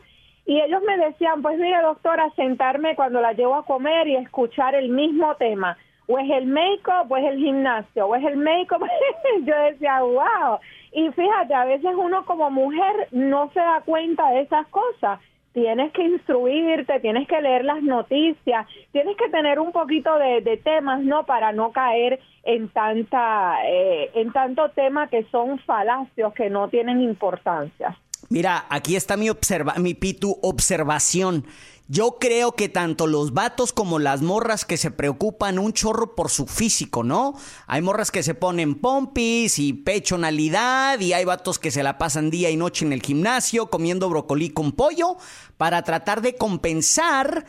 Y 0.45 0.59
ellos 0.59 0.81
me 0.85 0.97
decían, 0.97 1.41
pues 1.41 1.57
mire 1.57 1.81
doctora, 1.81 2.29
sentarme 2.35 2.97
cuando 2.97 3.21
la 3.21 3.31
llevo 3.31 3.55
a 3.55 3.65
comer 3.65 4.09
y 4.09 4.17
escuchar 4.17 4.75
el 4.75 4.89
mismo 4.89 5.33
tema 5.35 5.77
o 6.07 6.17
es 6.17 6.29
el 6.29 6.47
make-up, 6.47 7.11
o 7.11 7.17
es 7.17 7.25
el 7.25 7.37
gimnasio, 7.37 8.07
o 8.07 8.15
es 8.15 8.23
el 8.23 8.37
make-up. 8.37 8.81
Yo 9.45 9.55
decía, 9.69 10.01
wow. 10.01 10.59
Y 10.93 11.09
fíjate, 11.11 11.53
a 11.53 11.65
veces 11.65 11.91
uno 11.95 12.25
como 12.25 12.49
mujer 12.49 13.09
no 13.11 13.51
se 13.53 13.59
da 13.59 13.81
cuenta 13.85 14.29
de 14.31 14.41
esas 14.41 14.65
cosas. 14.67 15.19
Tienes 15.53 15.91
que 15.91 16.03
instruirte, 16.03 16.99
tienes 16.99 17.27
que 17.27 17.41
leer 17.41 17.65
las 17.65 17.81
noticias, 17.81 18.67
tienes 18.91 19.17
que 19.17 19.27
tener 19.29 19.59
un 19.59 19.71
poquito 19.71 20.15
de, 20.17 20.57
temas, 20.63 21.01
¿no? 21.01 21.25
Para 21.25 21.51
no 21.51 21.71
caer 21.71 22.19
en 22.43 22.69
tanta, 22.69 23.57
eh, 23.65 24.11
en 24.13 24.31
tanto 24.31 24.69
tema 24.69 25.07
que 25.07 25.23
son 25.31 25.57
falacios, 25.59 26.33
que 26.33 26.49
no 26.49 26.69
tienen 26.69 27.01
importancia. 27.01 27.97
Mira, 28.29 28.65
aquí 28.69 28.95
está 28.95 29.17
mi 29.17 29.29
observa, 29.29 29.75
mi 29.77 29.93
pitu 29.93 30.37
observación. 30.41 31.45
Yo 31.89 32.17
creo 32.19 32.51
que 32.51 32.67
tanto 32.67 33.07
los 33.07 33.33
vatos 33.33 33.71
como 33.71 33.97
las 33.97 34.21
morras 34.21 34.65
que 34.65 34.75
se 34.75 34.91
preocupan 34.91 35.57
un 35.57 35.71
chorro 35.71 36.15
por 36.15 36.29
su 36.29 36.45
físico, 36.45 37.01
¿no? 37.01 37.33
Hay 37.65 37.81
morras 37.81 38.11
que 38.11 38.23
se 38.23 38.33
ponen 38.33 38.75
pompis 38.75 39.57
y 39.57 39.71
pechonalidad 39.71 40.99
y 40.99 41.13
hay 41.13 41.23
vatos 41.23 41.59
que 41.59 41.71
se 41.71 41.83
la 41.83 41.97
pasan 41.97 42.29
día 42.29 42.49
y 42.49 42.57
noche 42.57 42.85
en 42.85 42.91
el 42.91 43.01
gimnasio 43.01 43.69
comiendo 43.69 44.09
brócoli 44.09 44.49
con 44.49 44.73
pollo 44.73 45.15
para 45.55 45.83
tratar 45.83 46.21
de 46.21 46.35
compensar 46.35 47.45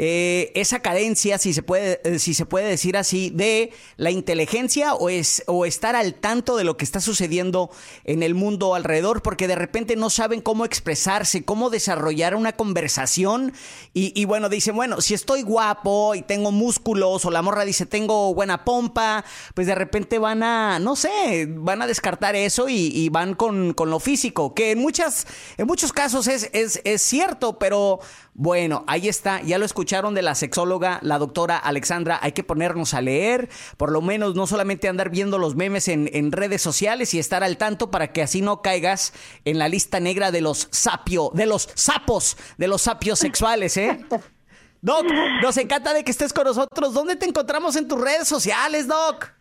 eh, 0.00 0.52
esa 0.54 0.78
cadencia, 0.78 1.38
si 1.38 1.52
se, 1.52 1.64
puede, 1.64 2.00
eh, 2.04 2.20
si 2.20 2.32
se 2.32 2.46
puede 2.46 2.68
decir 2.68 2.96
así, 2.96 3.30
de 3.34 3.72
la 3.96 4.12
inteligencia 4.12 4.94
o, 4.94 5.08
es, 5.08 5.42
o 5.48 5.66
estar 5.66 5.96
al 5.96 6.14
tanto 6.14 6.56
de 6.56 6.62
lo 6.62 6.76
que 6.76 6.84
está 6.84 7.00
sucediendo 7.00 7.68
en 8.04 8.22
el 8.22 8.36
mundo 8.36 8.76
alrededor, 8.76 9.22
porque 9.22 9.48
de 9.48 9.56
repente 9.56 9.96
no 9.96 10.08
saben 10.08 10.40
cómo 10.40 10.64
expresarse, 10.64 11.44
cómo 11.44 11.68
desarrollar 11.68 12.36
una 12.36 12.52
conversación. 12.52 13.52
Y, 13.92 14.12
y 14.14 14.24
bueno, 14.24 14.48
dicen, 14.48 14.76
bueno, 14.76 15.00
si 15.00 15.14
estoy 15.14 15.42
guapo 15.42 16.14
y 16.14 16.22
tengo 16.22 16.52
músculos, 16.52 17.24
o 17.24 17.32
la 17.32 17.42
morra 17.42 17.64
dice, 17.64 17.84
tengo 17.84 18.32
buena 18.34 18.64
pompa, 18.64 19.24
pues 19.54 19.66
de 19.66 19.74
repente 19.74 20.20
van 20.20 20.44
a, 20.44 20.78
no 20.78 20.94
sé, 20.94 21.48
van 21.50 21.82
a 21.82 21.88
descartar 21.88 22.36
eso 22.36 22.68
y, 22.68 23.08
van 23.08 23.34
con, 23.34 23.74
con, 23.74 23.90
lo 23.90 23.98
físico, 23.98 24.54
que 24.54 24.72
en, 24.72 24.78
muchas, 24.78 25.26
en 25.56 25.66
muchos 25.66 25.92
casos 25.92 26.28
es, 26.28 26.50
es, 26.52 26.80
es 26.84 27.02
cierto, 27.02 27.58
pero 27.58 27.98
bueno, 28.34 28.84
ahí 28.86 29.08
está, 29.08 29.42
ya 29.42 29.58
lo 29.58 29.64
escucharon 29.88 30.12
de 30.12 30.20
la 30.20 30.34
sexóloga, 30.34 30.98
la 31.00 31.16
doctora 31.16 31.56
Alexandra, 31.56 32.18
hay 32.20 32.32
que 32.32 32.44
ponernos 32.44 32.92
a 32.92 33.00
leer, 33.00 33.48
por 33.78 33.90
lo 33.90 34.02
menos 34.02 34.34
no 34.34 34.46
solamente 34.46 34.86
andar 34.86 35.08
viendo 35.08 35.38
los 35.38 35.56
memes 35.56 35.88
en, 35.88 36.30
redes 36.30 36.60
sociales 36.60 37.14
y 37.14 37.18
estar 37.18 37.42
al 37.42 37.56
tanto 37.56 37.90
para 37.90 38.12
que 38.12 38.20
así 38.20 38.42
no 38.42 38.60
caigas 38.60 39.14
en 39.46 39.58
la 39.58 39.66
lista 39.66 39.98
negra 39.98 40.30
de 40.30 40.42
los 40.42 40.68
sapio, 40.72 41.30
de 41.32 41.46
los 41.46 41.70
sapos, 41.72 42.36
de 42.58 42.68
los 42.68 42.82
sapios 42.82 43.18
sexuales, 43.18 43.78
¿eh? 43.78 44.04
Doc, 44.82 45.06
nos 45.40 45.56
encanta 45.56 45.94
de 45.94 46.04
que 46.04 46.10
estés 46.10 46.34
con 46.34 46.44
nosotros. 46.44 46.92
¿Dónde 46.92 47.16
te 47.16 47.24
encontramos 47.24 47.74
en 47.76 47.88
tus 47.88 47.98
redes 47.98 48.28
sociales, 48.28 48.86
Doc? 48.86 49.37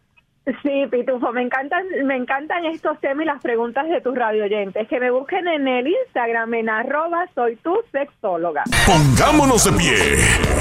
Sí, 0.64 0.86
Pitufo, 0.90 1.32
me 1.34 1.42
encantan, 1.42 1.84
me 2.06 2.16
encantan 2.16 2.66
estos 2.66 3.00
temas 3.02 3.24
y 3.24 3.28
las 3.28 3.42
preguntas 3.42 3.88
de 3.90 4.00
tus 4.00 4.16
radio 4.16 4.46
oyentes. 4.46 4.88
Que 4.88 5.00
me 5.00 5.12
busquen 5.12 5.48
en 5.48 5.68
el 5.68 5.88
Instagram 5.88 6.54
en 6.54 6.70
arroba 6.70 7.26
soy 7.36 7.58
tu 7.58 7.76
sexóloga. 7.92 8.64
Pongámonos 8.86 9.66
de 9.66 9.78
pie 9.78 9.96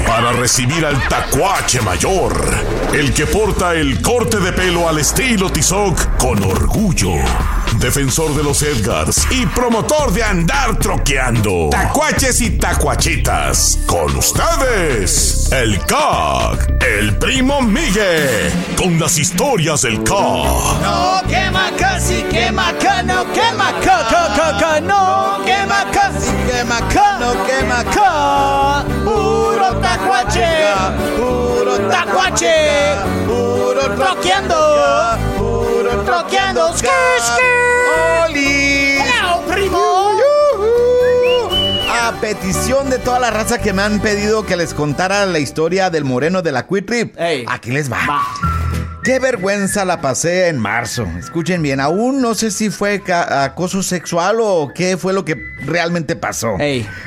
para 0.05 0.33
recibir 0.33 0.85
al 0.85 0.95
tacuache 1.07 1.81
mayor, 1.81 2.33
el 2.93 3.13
que 3.13 3.25
porta 3.25 3.75
el 3.75 4.01
corte 4.01 4.39
de 4.39 4.51
pelo 4.51 4.89
al 4.89 4.99
estilo 4.99 5.49
Tizoc 5.49 5.97
con 6.17 6.43
orgullo 6.43 7.11
defensor 7.79 8.35
de 8.35 8.43
los 8.43 8.61
Edgars 8.61 9.27
y 9.31 9.45
promotor 9.47 10.11
de 10.11 10.23
andar 10.23 10.77
troqueando. 10.79 11.69
Tacuaches 11.71 12.41
y 12.41 12.51
tacuachitas. 12.51 13.79
Con 13.85 14.15
ustedes, 14.15 15.51
el 15.51 15.79
CAG, 15.85 16.83
el 16.83 17.15
primo 17.17 17.61
Miguel, 17.61 18.51
con 18.77 18.99
las 18.99 19.17
historias 19.17 19.83
del 19.83 20.03
CAG. 20.03 20.81
No 20.81 21.21
quema 21.27 21.71
casi, 21.77 22.23
quema 22.23 22.73
ca, 22.79 23.03
no 23.03 23.31
quema 23.33 23.73
ca, 23.81 24.07
ca, 24.09 24.57
ca, 24.59 24.81
no 24.81 25.43
quema 25.45 25.85
casi, 25.91 26.31
quema 26.49 26.79
ca, 26.89 27.17
no 27.19 27.45
quema 27.45 27.83
ca. 27.93 28.85
Puro 29.03 29.75
tacuache, 29.81 30.47
puro 31.17 31.77
tacuache, 31.89 32.95
puro 33.25 33.95
troqueando, 33.95 34.55
puro 35.37 36.03
troqueando. 36.03 36.67
¡Oli! 37.37 37.66
Petición 42.33 42.89
de 42.89 42.99
toda 42.99 43.19
la 43.19 43.31
raza 43.31 43.57
que 43.57 43.71
me 43.71 43.81
han 43.83 44.01
pedido 44.01 44.45
que 44.45 44.57
les 44.57 44.73
contara 44.73 45.25
la 45.25 45.39
historia 45.39 45.89
del 45.89 46.03
moreno 46.03 46.41
de 46.41 46.51
la 46.51 46.67
Quick 46.67 46.85
Trip, 46.85 47.15
aquí 47.47 47.71
les 47.71 47.89
va. 47.89 47.99
Qué 49.01 49.17
vergüenza 49.19 49.85
la 49.85 50.01
pasé 50.01 50.49
en 50.49 50.59
marzo. 50.59 51.07
Escuchen 51.17 51.61
bien, 51.61 51.79
aún 51.79 52.21
no 52.21 52.35
sé 52.35 52.51
si 52.51 52.69
fue 52.69 53.01
acoso 53.07 53.81
sexual 53.81 54.39
o 54.41 54.73
qué 54.75 54.97
fue 54.97 55.13
lo 55.13 55.23
que 55.23 55.41
realmente 55.65 56.17
pasó. 56.17 56.57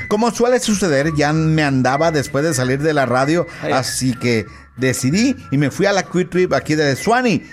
Como 0.07 0.31
suele 0.31 0.59
suceder, 0.59 1.13
ya 1.15 1.33
me 1.33 1.61
andaba 1.61 2.09
después 2.09 2.43
de 2.43 2.55
salir 2.55 2.79
de 2.79 2.95
la 2.95 3.05
radio, 3.05 3.45
así 3.71 4.15
que 4.15 4.47
decidí 4.77 5.35
y 5.51 5.57
me 5.59 5.69
fui 5.69 5.85
a 5.85 5.93
la 5.93 6.01
Quick 6.01 6.31
Trip 6.31 6.53
aquí 6.53 6.73
de 6.73 6.95
Swanee. 6.95 7.43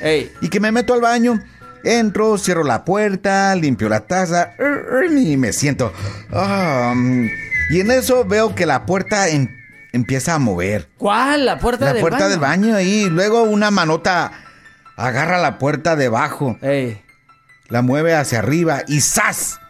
Y 0.40 0.48
que 0.48 0.58
me 0.58 0.72
meto 0.72 0.94
al 0.94 1.02
baño. 1.02 1.38
Entro, 1.84 2.38
cierro 2.38 2.64
la 2.64 2.84
puerta, 2.84 3.54
limpio 3.54 3.88
la 3.88 4.00
taza 4.00 4.54
y 5.16 5.36
me 5.36 5.52
siento. 5.52 5.92
Mm, 6.30 7.26
y 7.70 7.80
en 7.80 7.90
eso 7.90 8.24
veo 8.24 8.54
que 8.54 8.66
la 8.66 8.86
puerta 8.86 9.28
en 9.28 9.58
empieza 9.92 10.34
a 10.34 10.38
mover. 10.38 10.88
¿Cuál? 10.98 11.46
¿La 11.46 11.58
puerta 11.58 11.86
del 11.86 11.94
baño? 11.94 12.04
La 12.04 12.10
puerta 12.10 12.28
del 12.28 12.38
baño 12.38 12.80
y 12.80 13.08
luego 13.08 13.42
una 13.42 13.70
manota 13.70 14.32
agarra 14.96 15.38
la 15.38 15.58
puerta 15.58 15.96
debajo. 15.96 16.58
La 17.68 17.82
mueve 17.82 18.14
hacia 18.14 18.38
arriba 18.38 18.82
y 18.86 19.00
¡zas! 19.00 19.60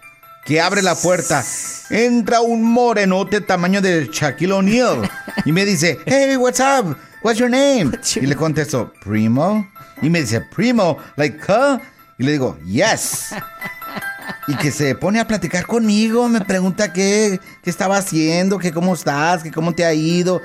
Que 0.45 0.61
abre 0.61 0.83
la 0.83 0.95
puerta. 0.95 1.45
Entra 1.91 2.41
un 2.41 2.63
morenote 2.63 3.41
tamaño 3.41 3.83
de 3.83 4.09
Shaquille 4.11 4.53
O'Neal 4.53 5.11
y 5.45 5.53
me 5.53 5.65
dice, 5.65 5.99
hey, 6.07 6.37
what's 6.37 6.61
up? 6.61 6.97
What's 7.23 7.39
your 7.39 7.51
name? 7.51 7.99
Y 8.17 8.27
le 8.27 8.37
contesto, 8.37 8.93
Primo. 9.05 9.69
Y 10.01 10.09
me 10.09 10.21
dice, 10.21 10.41
Primo, 10.41 10.97
like, 11.17 11.39
huh? 11.47 11.79
Y 12.17 12.25
le 12.25 12.33
digo, 12.33 12.59
yes 12.65 13.35
y 14.49 14.57
que 14.57 14.73
se 14.73 14.95
pone 14.95 15.21
a 15.21 15.27
platicar 15.27 15.67
conmigo, 15.67 16.29
me 16.29 16.41
pregunta 16.41 16.93
qué, 16.93 17.39
qué 17.63 17.71
estaba 17.71 17.99
haciendo, 17.99 18.59
que 18.59 18.73
cómo 18.73 18.95
estás, 18.95 19.43
que 19.43 19.53
cómo 19.53 19.73
te 19.73 19.85
ha 19.85 19.93
ido 19.93 20.41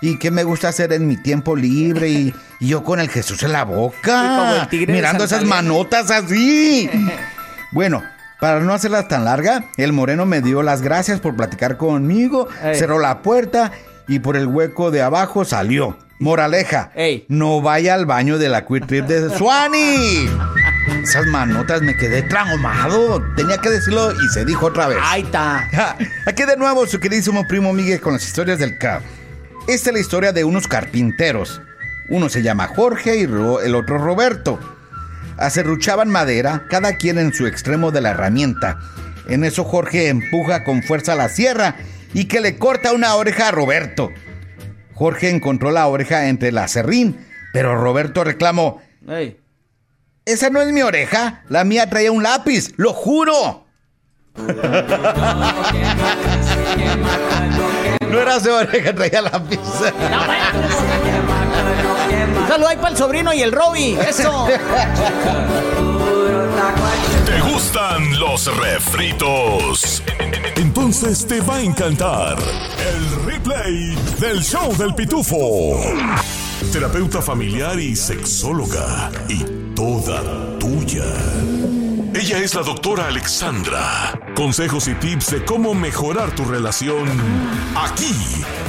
y 0.00 0.18
qué 0.18 0.30
me 0.30 0.44
gusta 0.44 0.68
hacer 0.68 0.92
en 0.92 1.06
mi 1.06 1.16
tiempo 1.16 1.56
libre 1.56 2.08
y, 2.08 2.34
yo 2.60 2.82
con 2.82 2.98
el 2.98 3.10
Jesús 3.10 3.42
en 3.42 3.52
la 3.52 3.64
boca, 3.64 4.68
mirando 4.88 5.24
esas 5.24 5.44
manotas 5.44 6.10
así. 6.10 6.88
bueno, 7.72 8.02
para 8.40 8.60
no 8.60 8.72
hacerlas 8.72 9.06
tan 9.06 9.26
larga, 9.26 9.66
el 9.76 9.92
moreno 9.92 10.24
me 10.24 10.40
dio 10.40 10.62
las 10.62 10.80
gracias 10.80 11.20
por 11.20 11.36
platicar 11.36 11.76
conmigo, 11.76 12.48
cerró 12.72 12.98
la 12.98 13.20
puerta 13.20 13.72
y 14.08 14.20
por 14.20 14.36
el 14.36 14.46
hueco 14.46 14.90
de 14.90 15.02
abajo 15.02 15.44
salió. 15.44 15.98
Moraleja, 16.20 16.90
no 17.28 17.60
vaya 17.60 17.92
al 17.92 18.06
baño 18.06 18.38
de 18.38 18.48
la 18.48 18.64
Quick 18.64 18.86
Trip 18.86 19.06
de 19.06 19.36
Swanee. 19.36 20.30
Esas 21.02 21.26
manotas 21.26 21.82
me 21.82 21.96
quedé 21.96 22.22
traumado. 22.22 23.22
Tenía 23.36 23.58
que 23.58 23.70
decirlo 23.70 24.12
y 24.12 24.28
se 24.32 24.44
dijo 24.44 24.66
otra 24.66 24.88
vez. 24.88 24.98
Ahí 25.02 25.22
está. 25.22 25.68
Aquí 26.26 26.44
de 26.44 26.56
nuevo 26.56 26.86
su 26.86 26.98
queridísimo 27.00 27.46
primo 27.46 27.72
Miguel 27.72 28.00
con 28.00 28.14
las 28.14 28.24
historias 28.24 28.58
del 28.58 28.78
CAP. 28.78 29.02
Esta 29.66 29.90
es 29.90 29.94
la 29.94 30.00
historia 30.00 30.32
de 30.32 30.44
unos 30.44 30.68
carpinteros. 30.68 31.60
Uno 32.08 32.28
se 32.28 32.42
llama 32.42 32.68
Jorge 32.68 33.16
y 33.16 33.22
el 33.22 33.74
otro 33.74 33.98
Roberto. 33.98 34.58
Acerruchaban 35.38 36.10
madera, 36.10 36.64
cada 36.68 36.96
quien 36.96 37.18
en 37.18 37.32
su 37.32 37.46
extremo 37.46 37.90
de 37.90 38.00
la 38.00 38.10
herramienta. 38.10 38.78
En 39.26 39.42
eso 39.42 39.64
Jorge 39.64 40.08
empuja 40.08 40.64
con 40.64 40.82
fuerza 40.82 41.14
la 41.14 41.28
sierra 41.28 41.76
y 42.12 42.26
que 42.26 42.40
le 42.40 42.58
corta 42.58 42.92
una 42.92 43.14
oreja 43.14 43.48
a 43.48 43.52
Roberto. 43.52 44.10
Jorge 44.92 45.30
encontró 45.30 45.70
la 45.70 45.86
oreja 45.86 46.28
entre 46.28 46.52
la 46.52 46.68
serrín, 46.68 47.26
pero 47.52 47.74
Roberto 47.74 48.22
reclamó: 48.22 48.82
esa 50.26 50.50
no 50.50 50.60
es 50.60 50.72
mi 50.72 50.82
oreja. 50.82 51.42
La 51.48 51.64
mía 51.64 51.88
traía 51.88 52.12
un 52.12 52.22
lápiz, 52.22 52.72
lo 52.76 52.92
juro. 52.92 53.64
No 58.10 58.20
era 58.20 58.40
su 58.40 58.50
oreja, 58.50 58.94
traía 58.94 59.22
lápiz. 59.22 59.60
Solo 62.48 62.68
hay 62.68 62.76
para 62.76 62.90
el 62.90 62.96
sobrino 62.96 63.32
y 63.32 63.42
el 63.42 63.52
Robby. 63.52 63.98
Eso. 64.08 64.46
¿Te 67.26 67.40
gustan 67.40 68.18
los 68.18 68.56
refritos? 68.56 70.02
Entonces 70.56 71.26
te 71.26 71.40
va 71.40 71.56
a 71.56 71.60
encantar 71.60 72.36
el 72.38 73.24
replay 73.24 73.96
del 74.20 74.42
show 74.42 74.74
del 74.76 74.94
pitufo. 74.94 75.80
Terapeuta 76.72 77.20
familiar 77.20 77.78
y 77.78 77.96
sexóloga. 77.96 79.10
Y 79.28 79.44
toda 79.84 80.22
tuya. 80.58 81.04
Ella 82.14 82.38
es 82.38 82.54
la 82.54 82.62
doctora 82.62 83.08
Alexandra. 83.08 84.18
Consejos 84.34 84.88
y 84.88 84.94
tips 84.94 85.30
de 85.32 85.44
cómo 85.44 85.74
mejorar 85.74 86.34
tu 86.34 86.46
relación 86.46 87.06
aquí, 87.76 88.14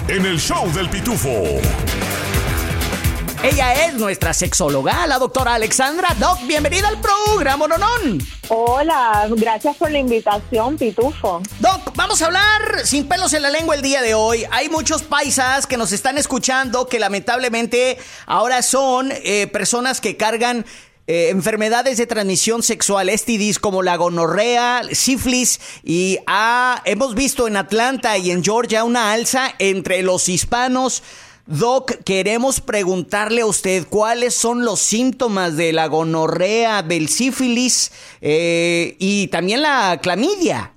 en 0.10 0.26
el 0.26 0.38
show 0.38 0.70
del 0.74 0.90
pitufo. 0.90 1.30
Ella 3.44 3.86
es 3.86 3.94
nuestra 3.94 4.34
sexóloga, 4.34 5.08
la 5.08 5.18
doctora 5.18 5.54
Alexandra. 5.54 6.10
Doc, 6.20 6.40
bienvenida 6.48 6.90
al 6.90 7.00
programa 7.00 7.68
Nonón. 7.68 8.20
Hola, 8.50 9.28
gracias 9.38 9.78
por 9.78 9.92
la 9.92 10.00
invitación, 10.00 10.78
Pitufo. 10.78 11.42
Doc, 11.60 11.96
vamos 11.96 12.22
a 12.22 12.26
hablar 12.26 12.82
sin 12.84 13.08
pelos 13.08 13.34
en 13.34 13.44
la 13.44 13.52
lengua 13.52 13.76
el 13.76 13.82
día 13.82 14.02
de 14.02 14.16
hoy. 14.16 14.46
Hay 14.52 14.68
muchos 14.70 15.04
paisas 15.04 15.66
que 15.66 15.78
nos 15.78 15.92
están 15.92 16.18
escuchando 16.18 16.88
que 16.88 17.00
lamentablemente 17.00 18.00
ahora 18.26 18.62
son 18.62 19.12
eh, 19.12 19.48
personas 19.48 20.02
que 20.02 20.18
cargan 20.18 20.66
eh, 21.08 21.30
enfermedades 21.30 21.98
de 21.98 22.08
transmisión 22.08 22.64
sexual, 22.64 23.10
STDs 23.10 23.60
como 23.60 23.84
la 23.84 23.96
gonorrea, 23.96 24.82
sífilis 24.92 25.60
y 25.84 26.18
hemos 26.86 27.14
visto 27.14 27.48
en 27.48 27.58
Atlanta 27.58 28.18
y 28.18 28.32
en 28.32 28.44
Georgia 28.44 28.84
una 28.84 29.14
alza 29.14 29.50
entre 29.60 30.02
los 30.02 30.28
hispanos. 30.30 31.04
Doc, 31.46 31.92
queremos 32.04 32.60
preguntarle 32.60 33.42
a 33.42 33.46
usted 33.46 33.84
cuáles 33.88 34.34
son 34.34 34.66
los 34.66 34.80
síntomas 34.80 35.56
de 35.58 35.74
la 35.74 35.86
gonorrea, 35.86 36.82
del 36.82 37.08
sífilis 37.08 37.92
eh, 38.20 38.96
y 38.98 39.28
también 39.28 39.62
la 39.62 40.00
clamidia. 40.02 40.72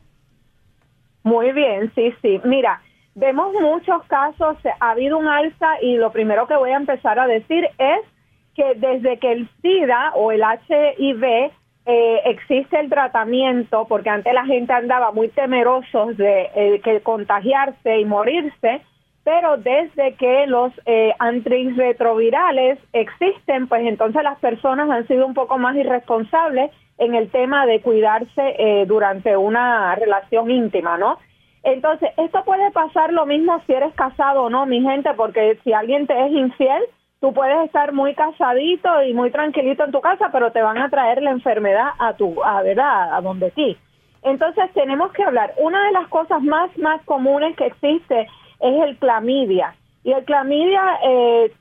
Muy 1.22 1.52
bien, 1.52 1.90
sí, 1.94 2.12
sí. 2.20 2.38
Mira, 2.44 2.82
vemos 3.14 3.54
muchos 3.62 4.04
casos, 4.08 4.58
ha 4.78 4.90
habido 4.90 5.16
un 5.16 5.26
alza 5.26 5.80
y 5.80 5.96
lo 5.96 6.12
primero 6.12 6.46
que 6.46 6.56
voy 6.56 6.70
a 6.72 6.76
empezar 6.76 7.18
a 7.18 7.26
decir 7.26 7.64
es 7.78 8.00
que 8.58 8.74
desde 8.74 9.18
que 9.18 9.30
el 9.30 9.48
SIDA 9.62 10.12
o 10.16 10.32
el 10.32 10.42
HIV 10.42 11.52
eh, 11.86 12.20
existe 12.24 12.80
el 12.80 12.90
tratamiento, 12.90 13.86
porque 13.88 14.10
antes 14.10 14.34
la 14.34 14.44
gente 14.44 14.72
andaba 14.72 15.12
muy 15.12 15.28
temerosos 15.28 16.16
de 16.16 16.50
eh, 16.54 16.80
que 16.82 17.00
contagiarse 17.00 18.00
y 18.00 18.04
morirse, 18.04 18.82
pero 19.22 19.58
desde 19.58 20.14
que 20.14 20.46
los 20.48 20.72
eh, 20.86 21.14
antirretrovirales 21.20 22.78
existen, 22.92 23.68
pues 23.68 23.86
entonces 23.86 24.22
las 24.24 24.38
personas 24.40 24.90
han 24.90 25.06
sido 25.06 25.24
un 25.24 25.34
poco 25.34 25.56
más 25.56 25.76
irresponsables 25.76 26.72
en 26.98 27.14
el 27.14 27.30
tema 27.30 27.64
de 27.64 27.80
cuidarse 27.80 28.42
eh, 28.58 28.86
durante 28.86 29.36
una 29.36 29.94
relación 29.94 30.50
íntima, 30.50 30.98
¿no? 30.98 31.18
Entonces, 31.62 32.10
esto 32.16 32.42
puede 32.44 32.70
pasar 32.72 33.12
lo 33.12 33.24
mismo 33.24 33.62
si 33.66 33.72
eres 33.72 33.94
casado 33.94 34.44
o 34.44 34.50
no, 34.50 34.66
mi 34.66 34.80
gente, 34.80 35.10
porque 35.14 35.58
si 35.62 35.72
alguien 35.72 36.06
te 36.06 36.26
es 36.26 36.32
infiel, 36.32 36.82
tú 37.20 37.32
puedes 37.32 37.64
estar 37.64 37.92
muy 37.92 38.14
casadito 38.14 39.02
y 39.02 39.12
muy 39.14 39.30
tranquilito 39.30 39.84
en 39.84 39.92
tu 39.92 40.00
casa, 40.00 40.30
pero 40.32 40.52
te 40.52 40.62
van 40.62 40.78
a 40.78 40.88
traer 40.88 41.22
la 41.22 41.30
enfermedad 41.30 41.90
a 41.98 42.14
tu, 42.14 42.42
a 42.44 42.62
verdad, 42.62 43.14
a 43.14 43.20
donde 43.20 43.50
ti. 43.50 43.76
Entonces 44.22 44.70
tenemos 44.72 45.12
que 45.12 45.24
hablar. 45.24 45.54
Una 45.58 45.84
de 45.86 45.92
las 45.92 46.08
cosas 46.08 46.42
más 46.42 46.76
más 46.78 47.02
comunes 47.04 47.56
que 47.56 47.66
existe 47.66 48.26
es 48.60 48.82
el 48.82 48.96
clamidia. 48.98 49.74
Y 50.04 50.12
el 50.12 50.24
clamidia 50.24 50.82
eh, 51.04 51.52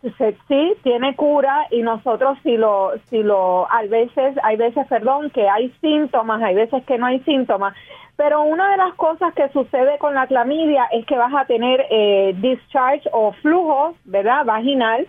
sí 0.47 0.73
tiene 0.83 1.15
cura 1.15 1.67
y 1.71 1.81
nosotros 1.81 2.37
si 2.43 2.55
lo 2.55 2.93
si 3.09 3.23
lo 3.23 3.69
a 3.71 3.81
veces 3.83 4.35
hay 4.43 4.55
veces 4.55 4.87
perdón 4.87 5.31
que 5.31 5.49
hay 5.49 5.69
síntomas, 5.81 6.41
hay 6.41 6.55
veces 6.55 6.83
que 6.85 6.97
no 6.97 7.07
hay 7.07 7.19
síntomas, 7.21 7.75
pero 8.15 8.43
una 8.43 8.71
de 8.71 8.77
las 8.77 8.93
cosas 8.93 9.33
que 9.33 9.49
sucede 9.49 9.97
con 9.97 10.13
la 10.13 10.27
clamidia 10.27 10.85
es 10.91 11.05
que 11.05 11.17
vas 11.17 11.33
a 11.35 11.45
tener 11.45 11.85
eh, 11.89 12.35
discharge 12.37 13.09
o 13.11 13.33
flujo, 13.33 13.95
¿verdad? 14.05 14.45
Vaginal 14.45 15.07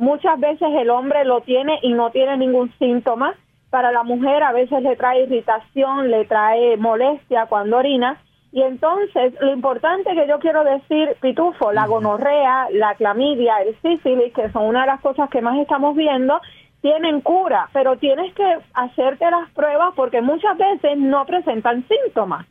Muchas 0.00 0.40
veces 0.40 0.66
el 0.78 0.88
hombre 0.88 1.26
lo 1.26 1.42
tiene 1.42 1.78
y 1.82 1.92
no 1.92 2.10
tiene 2.10 2.38
ningún 2.38 2.72
síntoma. 2.78 3.34
Para 3.68 3.92
la 3.92 4.02
mujer 4.02 4.42
a 4.42 4.50
veces 4.50 4.82
le 4.82 4.96
trae 4.96 5.24
irritación, 5.24 6.10
le 6.10 6.24
trae 6.24 6.78
molestia 6.78 7.44
cuando 7.44 7.76
orina. 7.76 8.18
Y 8.50 8.62
entonces, 8.62 9.34
lo 9.42 9.52
importante 9.52 10.14
que 10.14 10.26
yo 10.26 10.38
quiero 10.38 10.64
decir, 10.64 11.16
Pitufo, 11.20 11.70
la 11.72 11.86
gonorrea, 11.86 12.68
la 12.72 12.94
clamidia, 12.94 13.58
el 13.58 13.76
sífilis, 13.82 14.32
que 14.32 14.50
son 14.52 14.64
una 14.64 14.80
de 14.80 14.86
las 14.86 15.02
cosas 15.02 15.28
que 15.28 15.42
más 15.42 15.58
estamos 15.58 15.94
viendo, 15.94 16.40
tienen 16.80 17.20
cura, 17.20 17.68
pero 17.74 17.98
tienes 17.98 18.32
que 18.32 18.58
hacerte 18.72 19.30
las 19.30 19.50
pruebas 19.50 19.92
porque 19.96 20.22
muchas 20.22 20.56
veces 20.56 20.96
no 20.96 21.26
presentan 21.26 21.84
síntomas. 21.86 22.46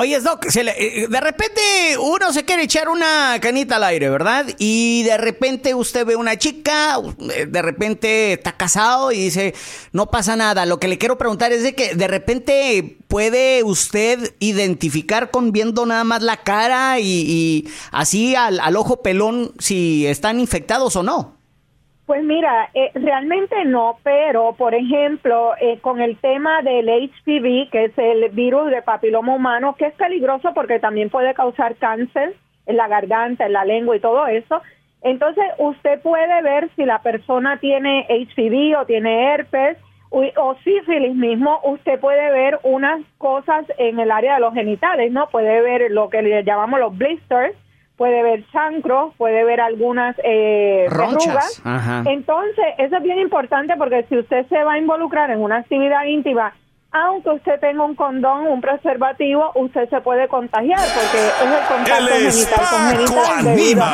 Oye, 0.00 0.20
Doc, 0.20 0.46
eh, 0.54 1.06
de 1.10 1.20
repente 1.20 1.60
uno 2.00 2.32
se 2.32 2.44
quiere 2.44 2.62
echar 2.62 2.88
una 2.88 3.36
canita 3.40 3.76
al 3.76 3.82
aire, 3.82 4.08
¿verdad? 4.08 4.46
Y 4.56 5.02
de 5.02 5.16
repente 5.16 5.74
usted 5.74 6.06
ve 6.06 6.14
una 6.14 6.38
chica, 6.38 7.00
eh, 7.34 7.46
de 7.46 7.62
repente 7.62 8.34
está 8.34 8.56
casado 8.56 9.10
y 9.10 9.24
dice, 9.24 9.56
no 9.90 10.08
pasa 10.08 10.36
nada. 10.36 10.66
Lo 10.66 10.78
que 10.78 10.86
le 10.86 10.98
quiero 10.98 11.18
preguntar 11.18 11.50
es 11.50 11.64
de 11.64 11.74
que 11.74 11.96
de 11.96 12.06
repente 12.06 12.96
puede 13.08 13.64
usted 13.64 14.36
identificar 14.38 15.32
con 15.32 15.50
viendo 15.50 15.84
nada 15.84 16.04
más 16.04 16.22
la 16.22 16.44
cara 16.44 17.00
y, 17.00 17.68
así 17.90 18.36
al, 18.36 18.60
al 18.60 18.76
ojo 18.76 19.02
pelón 19.02 19.52
si 19.58 20.06
están 20.06 20.38
infectados 20.38 20.94
o 20.94 21.02
no. 21.02 21.37
Pues 22.08 22.24
mira, 22.24 22.70
eh, 22.72 22.90
realmente 22.94 23.66
no, 23.66 23.98
pero 24.02 24.54
por 24.54 24.74
ejemplo, 24.74 25.52
eh, 25.60 25.78
con 25.82 26.00
el 26.00 26.16
tema 26.16 26.62
del 26.62 26.88
HPV, 26.88 27.68
que 27.70 27.84
es 27.84 27.98
el 27.98 28.30
virus 28.30 28.70
de 28.70 28.80
papiloma 28.80 29.34
humano, 29.34 29.76
que 29.78 29.88
es 29.88 29.92
peligroso 29.92 30.54
porque 30.54 30.78
también 30.78 31.10
puede 31.10 31.34
causar 31.34 31.76
cáncer 31.76 32.34
en 32.64 32.78
la 32.78 32.88
garganta, 32.88 33.44
en 33.44 33.52
la 33.52 33.66
lengua 33.66 33.94
y 33.94 34.00
todo 34.00 34.26
eso, 34.26 34.62
entonces 35.02 35.44
usted 35.58 36.00
puede 36.00 36.40
ver 36.40 36.70
si 36.76 36.86
la 36.86 37.02
persona 37.02 37.58
tiene 37.58 38.06
HPV 38.08 38.80
o 38.80 38.86
tiene 38.86 39.34
herpes 39.34 39.76
o, 40.08 40.24
o 40.36 40.54
sífilis 40.64 41.14
mismo, 41.14 41.60
usted 41.64 42.00
puede 42.00 42.32
ver 42.32 42.58
unas 42.62 43.02
cosas 43.18 43.66
en 43.76 44.00
el 44.00 44.10
área 44.10 44.36
de 44.36 44.40
los 44.40 44.54
genitales, 44.54 45.12
¿no? 45.12 45.28
Puede 45.28 45.60
ver 45.60 45.90
lo 45.90 46.08
que 46.08 46.22
le 46.22 46.42
llamamos 46.42 46.80
los 46.80 46.96
blisters, 46.96 47.54
puede 47.98 48.22
ver 48.22 48.44
chancro, 48.50 49.12
puede 49.18 49.44
ver 49.44 49.60
algunas 49.60 50.16
eh. 50.22 50.86
Entonces, 52.06 52.64
eso 52.78 52.96
es 52.96 53.02
bien 53.02 53.18
importante 53.18 53.74
porque 53.76 54.06
si 54.08 54.16
usted 54.16 54.46
se 54.46 54.64
va 54.64 54.74
a 54.74 54.78
involucrar 54.78 55.30
en 55.30 55.40
una 55.42 55.56
actividad 55.56 56.04
íntima 56.04 56.54
aunque 56.90 57.28
usted 57.30 57.60
tenga 57.60 57.84
un 57.84 57.94
condón, 57.94 58.46
un 58.46 58.62
preservativo, 58.62 59.52
usted 59.56 59.86
se 59.90 60.00
puede 60.00 60.26
contagiar 60.26 60.80
porque 60.94 61.26
es 61.26 61.32
el 61.42 61.48
contacto 61.68 62.08
genital 62.08 62.66
con 62.70 62.88
genital 62.88 63.44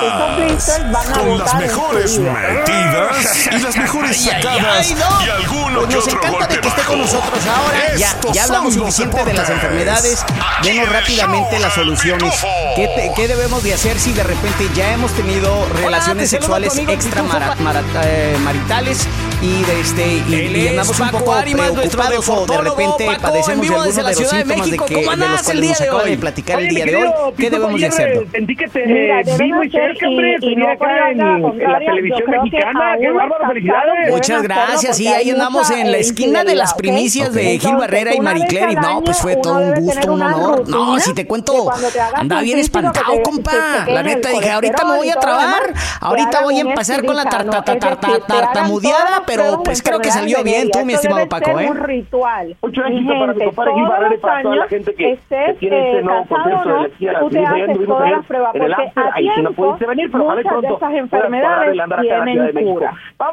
esos 0.05 0.37
blisters 0.37 0.93
van 0.93 1.09
a 1.09 1.13
con 1.19 1.39
las 1.39 1.55
mejores 1.57 2.19
metidas 2.21 3.49
y 3.51 3.59
las 3.59 3.77
mejores 3.77 4.17
sacadas 4.25 4.91
y 4.91 4.95
alguno 5.29 5.81
pues 5.81 5.89
que 5.89 5.95
nos 5.97 6.05
otro 6.07 6.19
encanta 6.19 6.39
golpe 6.39 6.55
de 6.55 6.61
que 6.61 6.69
esté 6.69 6.81
bajo. 6.81 6.91
con 6.93 7.01
nosotros 7.01 7.47
ahora. 7.49 7.79
Ya, 7.97 8.07
Estos 8.07 8.33
ya 8.33 8.45
hablamos 8.45 8.75
suficiente 8.75 9.25
de 9.25 9.35
las 9.35 9.51
enfermedades. 9.51 10.25
El 10.65 10.87
rápidamente 10.87 11.59
las 11.59 11.75
soluciones. 11.75 12.33
¿Qué, 12.77 12.87
te- 12.95 13.11
qué 13.17 13.27
debemos 13.29 13.63
de 13.65 13.75
hacer 13.75 13.99
si 13.99 14.13
de 14.13 14.23
repente 14.23 14.69
ya 14.75 14.93
hemos 14.93 15.11
tenido 15.15 15.67
relaciones 15.83 16.31
tu 16.31 16.37
sexuales 16.37 16.79
extramaritales 16.79 19.09
y, 19.45 19.63
de 19.63 19.81
este, 19.81 20.23
y, 20.29 20.35
Él 20.35 20.57
y 20.57 20.65
es 20.65 20.71
andamos 20.71 21.01
un 21.01 21.09
poco 21.11 21.35
Arimas, 21.35 21.71
preocupados 21.73 22.29
o 22.31 22.47
de 22.47 22.59
repente 22.59 23.07
Paco, 23.07 23.21
padecemos 23.21 23.69
de 23.69 23.75
algunos 23.75 23.97
de 23.97 24.03
la 24.03 24.09
los 24.09 24.19
de 24.19 24.25
síntomas 24.25 24.49
de, 24.49 24.57
México. 24.57 24.85
que, 24.87 24.95
¿Cómo 24.95 25.11
de 25.11 25.17
los 25.17 25.41
el 25.41 25.45
cuales 25.45 25.61
día 25.61 25.71
nos 25.71 25.79
de 25.79 25.85
acaba 25.85 26.05
de 26.05 26.17
platicar 26.19 26.61
el 26.61 26.65
Oye, 26.67 26.75
día 26.75 26.85
mi 26.87 26.91
de 26.91 26.97
hoy? 26.97 27.11
¿Qué 27.37 27.51
debemos 27.51 27.81
de 27.81 27.87
hacer? 27.87 28.27
Sentí 28.33 28.57
que 28.57 28.69
te 28.69 28.87
Mira, 28.87 29.23
vi 29.39 29.53
muy 29.53 29.71
cerca, 29.71 29.99
y- 30.01 30.07
hombre. 30.07 30.37
y 30.41 30.57
no 30.57 30.71
acá 30.71 31.11
en, 31.11 31.19
la 31.19 31.79
televisión 31.79 32.31
mexicana. 32.31 32.97
¡Qué 32.99 33.11
bárbaro! 33.11 33.49
¡Felicidades! 33.49 34.11
Muchas 34.11 34.43
gracias, 34.43 34.97
sí, 34.97 35.09
ahí 35.09 35.31
andamos 35.31 35.71
en 35.71 35.93
la 35.93 35.99
esquina 35.99 36.45
de 36.45 36.55
las 36.55 36.73
primicias 36.73 37.33
de 37.35 37.59
Gil 37.59 37.77
Barrera 37.77 38.15
y 38.15 38.19
al 38.19 38.75
No, 38.81 39.03
pues 39.05 39.19
fue 39.19 39.37
todo 39.37 39.59
un 39.59 39.75
gusto, 39.75 40.13
un 40.15 40.23
honor. 40.23 40.69
No, 40.69 40.99
si 41.01 41.13
te 41.13 41.27
cuento, 41.27 41.71
andaba 42.15 42.41
bien 42.41 42.59
espantado, 42.59 43.23
compa. 43.23 43.85
La 43.89 44.03
neta, 44.03 44.31
el 44.31 44.37
dije, 44.39 44.51
ahorita 44.51 44.85
me 44.85 44.97
voy 44.97 45.11
a 45.11 45.17
trabar, 45.17 45.75
ahorita 46.01 46.43
voy 46.43 46.57
a 46.59 46.61
empezar 46.63 47.05
con 47.05 47.15
la 47.15 47.25
tartamudeada, 47.25 49.23
las 49.27 49.34
pero 49.35 49.63
pues 49.63 49.83
creo 49.83 49.99
que 50.01 50.11
salió 50.11 50.43
bien 50.43 50.71
tú, 50.71 50.85
mi 50.85 50.95
estimado 50.95 51.29
Paco, 51.29 51.59
¿eh? 51.59 51.71
un 51.71 51.77
ritual. 51.79 52.57
Mucho 52.63 52.83
Mi 52.89 52.97
éxito 52.97 53.13
para 53.19 53.33
mi 53.33 53.45
compadre 53.45 54.07
y 54.07 54.11
los 54.11 54.21
para 54.21 54.43
toda 54.43 54.57
la 54.57 54.63
años, 54.63 54.71
gente 54.71 54.95
que- 54.95 55.19
tiene 55.59 55.79
este 55.79 55.99
eh, 55.99 56.03
nuevo 56.03 56.25
casado 56.25 56.45
concepto 56.45 56.69
o 56.69 57.07
de 57.07 57.13
la 57.13 57.21
tú 57.21 57.31
te 57.31 57.39
haces 57.47 57.87
todas 57.87 58.11
las 58.11 58.27
pruebas 58.27 58.53
porque 58.53 58.73
a 58.73 59.15
Ahí 59.15 59.25
si 59.35 59.43
no 59.43 59.51
tiempo 59.51 59.63
pudiste 59.65 59.87
venir, 59.87 60.11
pero 60.11 60.25
ojalá 60.25 60.41
y 60.41 60.45
muchas 60.45 60.61
de 60.61 60.61
pronto 60.61 60.67
esas 60.67 60.79
puedas 60.79 61.09
cuadrar 61.09 61.69
enfermedades 61.69 62.55
tienen 62.55 62.67
cura. 62.75 62.93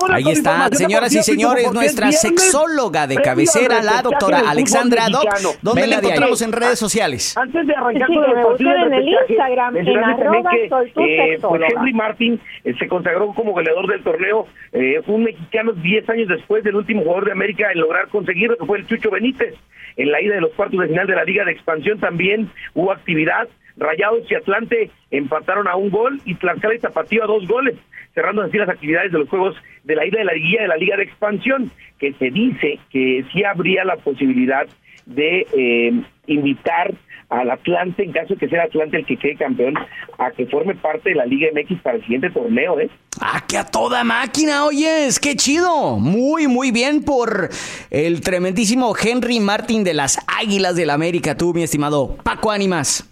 Ahí 0.10 0.30
está, 0.30 0.70
señoras 0.72 1.14
y 1.14 1.24
señores, 1.24 1.74
nuestra 1.74 2.12
sexóloga 2.12 3.08
de 3.08 3.16
cabecera, 3.16 3.82
la 3.82 4.02
doctora 4.02 4.42
Alexandra 4.48 5.08
Doc. 5.10 5.26
¿Dónde 5.62 5.88
la 5.88 5.98
encontramos 5.98 6.42
en 6.42 6.52
redes 6.52 6.80
sociales? 6.80 7.36
Antes 7.38 7.68
de 7.68 7.76
arrancar 7.76 8.08
con 8.08 8.24
el 8.26 8.46
partido 8.46 8.76
en 8.88 8.94
el 8.94 9.10
Instagram, 9.10 9.78
en 9.78 9.98
arroba 9.98 10.52
soy 10.70 10.92
tu 10.92 11.02
eh, 11.02 11.16
pues 11.18 11.30
sexóloga. 11.32 11.68
Henry 11.76 11.94
Martin 11.94 12.40
eh, 12.64 12.74
se 12.78 12.88
consagró 12.88 13.34
como 13.34 13.52
goleador 13.52 13.88
del 13.88 14.04
torneo. 14.04 14.48
Eh, 14.72 15.02
fue 15.06 15.16
un 15.16 15.24
mexicano 15.24 15.74
10 15.82 16.10
años 16.10 16.28
después 16.28 16.64
del 16.64 16.76
último 16.76 17.02
jugador 17.02 17.26
de 17.26 17.32
América 17.32 17.72
en 17.72 17.80
lograr 17.80 18.08
conseguir 18.08 18.50
lo 18.50 18.58
que 18.58 18.66
fue 18.66 18.78
el 18.80 18.88
Chucho 18.88 19.12
Benítez. 19.12 19.56
En 19.98 20.12
la 20.12 20.22
ida 20.22 20.36
de 20.36 20.42
los 20.42 20.54
cuartos 20.54 20.80
de 20.80 20.88
final 20.88 21.08
de 21.08 21.16
la 21.16 21.24
Liga 21.24 21.44
de 21.46 21.52
Expansión 21.52 22.00
también 22.00 22.50
hubo 22.74 22.92
actividad. 22.92 23.48
Rayados 23.78 24.30
y 24.30 24.36
Atlante 24.36 24.92
empataron 25.12 25.68
a 25.68 25.76
un 25.76 25.90
gol 25.90 26.20
y 26.26 26.36
Tlaxcala 26.36 26.76
y 26.76 26.80
Tapatío 26.80 27.24
a 27.24 27.28
dos 27.28 27.48
goles, 27.48 27.76
cerrando 28.14 28.42
así 28.42 28.58
las 28.58 28.70
actividades 28.70 29.12
de 29.12 29.20
los 29.20 29.30
juegos 29.30 29.56
de 29.84 29.96
la 29.96 30.06
ida 30.06 30.20
de 30.20 30.26
la 30.26 30.34
Liga 30.34 30.62
de 30.62 30.68
la 30.68 30.78
Liga 30.78 30.98
de 30.98 31.04
Expansión, 31.04 31.72
que 31.98 32.14
se 32.14 32.30
dice 32.32 32.80
que 32.90 33.26
sí 33.32 33.44
habría 33.44 33.84
la 33.86 33.96
posibilidad 33.96 34.68
de 35.06 35.48
eh, 35.54 35.94
invitar 36.28 36.94
al 37.32 37.50
Atlante, 37.50 38.04
en 38.04 38.12
caso 38.12 38.34
de 38.34 38.40
que 38.40 38.50
sea 38.50 38.64
Atlante 38.64 38.98
el 38.98 39.06
que 39.06 39.18
quede 39.18 39.38
campeón, 39.38 39.74
a 40.20 40.32
que 40.32 40.46
forme 40.48 40.76
parte 40.76 41.10
de 41.10 41.16
la 41.16 41.26
Liga 41.26 41.48
MX 41.54 41.82
para 41.82 41.96
el 41.96 42.04
siguiente 42.04 42.30
torneo, 42.30 42.80
¿eh? 42.80 42.90
Ah, 43.20 43.44
que 43.48 43.58
a 43.58 43.66
toda 43.66 44.04
máquina, 44.04 44.66
oyes, 44.66 45.20
qué 45.20 45.36
chido. 45.36 45.98
Muy, 45.98 46.48
muy 46.48 46.72
bien 46.72 47.04
por 47.04 47.50
el 47.90 48.22
tremendísimo 48.22 48.94
Henry 49.02 49.40
Martin 49.40 49.84
de 49.84 49.94
las 49.94 50.20
Águilas 50.28 50.76
del 50.76 50.90
América, 50.90 51.36
tú, 51.36 51.54
mi 51.54 51.64
estimado 51.64 52.18
Paco 52.24 52.52
Ánimas. 52.52 53.11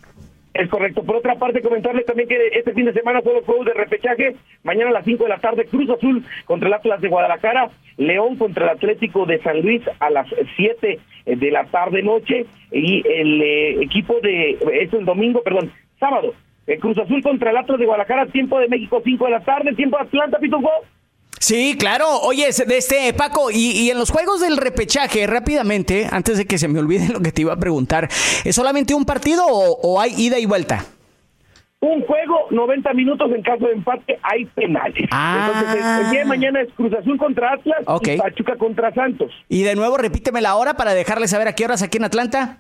Es 0.54 0.68
correcto. 0.70 1.04
Por 1.04 1.18
otra 1.18 1.36
parte, 1.36 1.62
comentarles 1.62 2.06
también 2.06 2.28
que 2.28 2.48
este 2.54 2.74
fin 2.74 2.86
de 2.86 2.94
semana 2.94 3.22
los 3.24 3.46
juegos 3.46 3.66
de 3.66 3.74
repechaje. 3.74 4.36
Mañana 4.64 4.90
a 4.90 4.94
las 4.94 5.06
5 5.06 5.24
de 5.24 5.30
la 5.30 5.40
tarde, 5.40 5.66
Cruz 5.66 5.90
Azul 5.90 6.24
contra 6.46 6.68
el 6.68 6.74
Atlas 6.74 7.02
de 7.02 7.08
Guadalajara. 7.08 7.70
León 7.98 8.38
contra 8.38 8.66
el 8.66 8.72
Atlético 8.72 9.26
de 9.26 9.42
San 9.42 9.62
Luis 9.62 9.82
a 10.00 10.10
las 10.10 10.28
7 10.56 11.00
de 11.26 11.52
la 11.52 11.66
tarde-noche. 11.66 12.46
Y 12.72 13.04
el 13.08 13.42
eh, 13.42 13.84
equipo 13.84 14.20
de. 14.22 14.58
Es 14.82 14.94
el 14.94 15.06
domingo, 15.06 15.44
perdón, 15.44 15.72
sábado. 16.00 16.34
El 16.66 16.80
Cruz 16.80 16.98
Azul 16.98 17.22
contra 17.22 17.52
el 17.52 17.58
Atlas 17.58 17.80
de 17.80 17.86
Guadalajara, 17.86 18.28
tiempo 18.28 18.60
de 18.60 18.68
México, 18.68 19.02
5 19.04 19.26
de 19.26 19.32
la 19.32 19.42
tarde, 19.42 19.74
tiempo 19.74 19.98
de 19.98 20.04
Atlanta, 20.04 20.40
Pitufo. 20.40 20.70
Sí, 21.40 21.76
claro. 21.80 22.06
Oye, 22.22 22.48
de 22.68 22.78
este 22.78 23.14
Paco, 23.14 23.50
y, 23.52 23.72
y 23.72 23.90
en 23.90 23.98
los 23.98 24.12
juegos 24.12 24.42
del 24.42 24.58
repechaje, 24.58 25.26
rápidamente, 25.26 26.08
antes 26.12 26.38
de 26.38 26.46
que 26.46 26.58
se 26.58 26.68
me 26.68 26.80
olvide 26.80 27.08
lo 27.14 27.22
que 27.22 27.32
te 27.32 27.42
iba 27.42 27.54
a 27.54 27.58
preguntar, 27.58 28.08
¿es 28.44 28.56
solamente 28.56 28.94
un 28.94 29.06
partido 29.06 29.44
o, 29.48 29.80
o 29.82 30.00
hay 30.00 30.14
ida 30.18 30.38
y 30.38 30.46
vuelta? 30.46 30.86
Un 31.82 32.02
juego, 32.06 32.36
90 32.52 32.94
minutos, 32.94 33.32
en 33.34 33.42
caso 33.42 33.66
de 33.66 33.72
empate 33.72 34.20
hay 34.22 34.44
penales. 34.48 35.08
Ah. 35.12 35.50
Entonces, 35.56 35.86
el, 35.86 36.06
el 36.06 36.12
día 36.12 36.20
de 36.20 36.26
mañana 36.26 36.62
es 36.62 36.68
Cruz 36.74 36.92
Azul 36.94 37.18
contra 37.18 37.54
Atlas 37.54 37.80
Ok. 37.86 38.08
y 38.10 38.18
Pachuca 38.18 38.58
contra 38.58 38.94
Santos. 38.94 39.32
Y 39.48 39.64
de 39.64 39.76
nuevo, 39.76 39.98
repíteme 39.98 40.42
la 40.42 40.56
hora 40.58 40.74
para 40.76 40.94
dejarle 40.94 41.30
saber 41.30 41.48
a 41.48 41.56
qué 41.56 41.64
horas 41.64 41.82
aquí 41.82 41.98
en 41.98 42.04
Atlanta. 42.04 42.58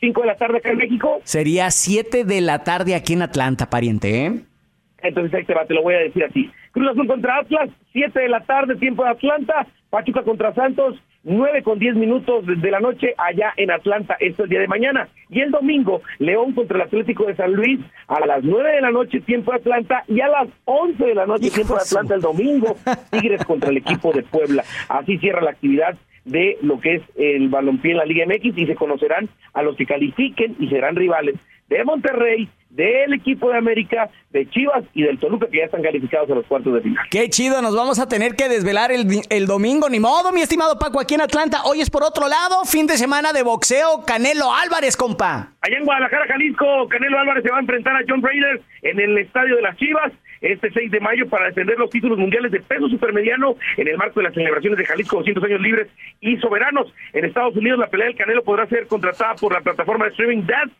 5 0.00 0.20
de 0.20 0.26
la 0.26 0.36
tarde 0.36 0.58
acá 0.58 0.72
en 0.72 0.76
México. 0.76 1.20
Sería 1.24 1.70
7 1.70 2.24
de 2.24 2.40
la 2.42 2.64
tarde 2.64 2.94
aquí 2.94 3.14
en 3.14 3.22
Atlanta, 3.22 3.70
pariente, 3.70 4.26
¿eh? 4.26 4.40
Entonces 5.02 5.32
ahí 5.32 5.44
te 5.46 5.54
va, 5.54 5.64
te 5.64 5.72
lo 5.72 5.82
voy 5.82 5.94
a 5.94 5.98
decir 6.00 6.22
así. 6.24 6.50
Cruz 6.74 6.90
Azul 6.90 7.06
contra 7.06 7.38
Atlas, 7.38 7.70
7 7.92 8.20
de 8.20 8.28
la 8.28 8.40
tarde, 8.40 8.74
tiempo 8.74 9.04
de 9.04 9.10
Atlanta. 9.10 9.66
Pachuca 9.90 10.24
contra 10.24 10.52
Santos, 10.54 10.96
9 11.22 11.62
con 11.62 11.78
10 11.78 11.94
minutos 11.94 12.44
de 12.44 12.70
la 12.72 12.80
noche 12.80 13.14
allá 13.16 13.52
en 13.56 13.70
Atlanta. 13.70 14.16
Esto 14.18 14.42
el 14.42 14.50
día 14.50 14.58
de 14.58 14.66
mañana. 14.66 15.08
Y 15.30 15.40
el 15.40 15.52
domingo, 15.52 16.02
León 16.18 16.52
contra 16.52 16.78
el 16.78 16.82
Atlético 16.82 17.26
de 17.26 17.36
San 17.36 17.52
Luis 17.52 17.78
a 18.08 18.26
las 18.26 18.42
9 18.42 18.72
de 18.72 18.80
la 18.80 18.90
noche, 18.90 19.20
tiempo 19.20 19.52
de 19.52 19.58
Atlanta. 19.58 20.02
Y 20.08 20.20
a 20.20 20.26
las 20.26 20.48
11 20.64 21.04
de 21.04 21.14
la 21.14 21.26
noche, 21.26 21.48
tiempo 21.50 21.74
de 21.74 21.82
Atlanta 21.82 22.16
el 22.16 22.20
domingo, 22.20 22.76
Tigres 23.12 23.44
contra 23.44 23.70
el 23.70 23.76
equipo 23.76 24.12
de 24.12 24.24
Puebla. 24.24 24.64
Así 24.88 25.16
cierra 25.18 25.42
la 25.42 25.50
actividad 25.50 25.96
de 26.24 26.58
lo 26.60 26.80
que 26.80 26.96
es 26.96 27.02
el 27.14 27.50
balompié 27.50 27.92
en 27.92 27.98
la 27.98 28.04
Liga 28.04 28.26
MX 28.26 28.58
y 28.58 28.66
se 28.66 28.74
conocerán 28.74 29.28
a 29.52 29.62
los 29.62 29.76
que 29.76 29.86
califiquen 29.86 30.56
y 30.58 30.68
serán 30.68 30.96
rivales 30.96 31.36
de 31.68 31.84
Monterrey, 31.84 32.48
del 32.74 33.14
equipo 33.14 33.50
de 33.50 33.58
América, 33.58 34.10
de 34.30 34.48
Chivas 34.50 34.84
y 34.94 35.02
del 35.02 35.18
Toluca 35.18 35.46
que 35.46 35.58
ya 35.58 35.64
están 35.64 35.82
calificados 35.82 36.28
a 36.28 36.34
los 36.34 36.46
cuartos 36.46 36.74
de 36.74 36.80
final. 36.80 37.06
Qué 37.08 37.28
chido, 37.28 37.62
nos 37.62 37.74
vamos 37.76 38.00
a 38.00 38.08
tener 38.08 38.34
que 38.34 38.48
desvelar 38.48 38.90
el, 38.90 39.06
el 39.30 39.46
domingo, 39.46 39.88
ni 39.88 40.00
modo, 40.00 40.32
mi 40.32 40.40
estimado 40.40 40.76
Paco, 40.78 41.00
aquí 41.00 41.14
en 41.14 41.20
Atlanta. 41.20 41.62
Hoy 41.64 41.80
es 41.80 41.88
por 41.88 42.02
otro 42.02 42.28
lado, 42.28 42.64
fin 42.64 42.86
de 42.88 42.96
semana 42.96 43.32
de 43.32 43.44
boxeo, 43.44 44.04
Canelo 44.04 44.52
Álvarez, 44.52 44.96
compa. 44.96 45.52
Allá 45.60 45.78
en 45.78 45.84
Guadalajara, 45.84 46.26
Jalisco, 46.26 46.88
Canelo 46.88 47.18
Álvarez 47.18 47.44
se 47.44 47.50
va 47.50 47.58
a 47.58 47.60
enfrentar 47.60 47.94
a 47.94 48.04
John 48.08 48.22
Raiders 48.22 48.60
en 48.82 48.98
el 48.98 49.18
estadio 49.18 49.54
de 49.56 49.62
las 49.62 49.76
Chivas 49.76 50.12
este 50.40 50.70
6 50.72 50.90
de 50.90 51.00
mayo 51.00 51.26
para 51.28 51.46
defender 51.46 51.78
los 51.78 51.88
títulos 51.88 52.18
mundiales 52.18 52.52
de 52.52 52.60
peso 52.60 52.86
supermediano 52.88 53.56
en 53.78 53.88
el 53.88 53.96
marco 53.96 54.20
de 54.20 54.24
las 54.24 54.34
celebraciones 54.34 54.78
de 54.78 54.84
Jalisco 54.84 55.16
200 55.18 55.42
años 55.44 55.60
libres 55.60 55.88
y 56.20 56.36
soberanos. 56.36 56.92
En 57.14 57.24
Estados 57.24 57.56
Unidos 57.56 57.78
la 57.78 57.86
pelea 57.86 58.08
del 58.08 58.16
Canelo 58.16 58.44
podrá 58.44 58.66
ser 58.66 58.86
contratada 58.86 59.36
por 59.36 59.54
la 59.54 59.62
plataforma 59.62 60.04
de 60.04 60.10
streaming 60.10 60.44
DAZN 60.44 60.70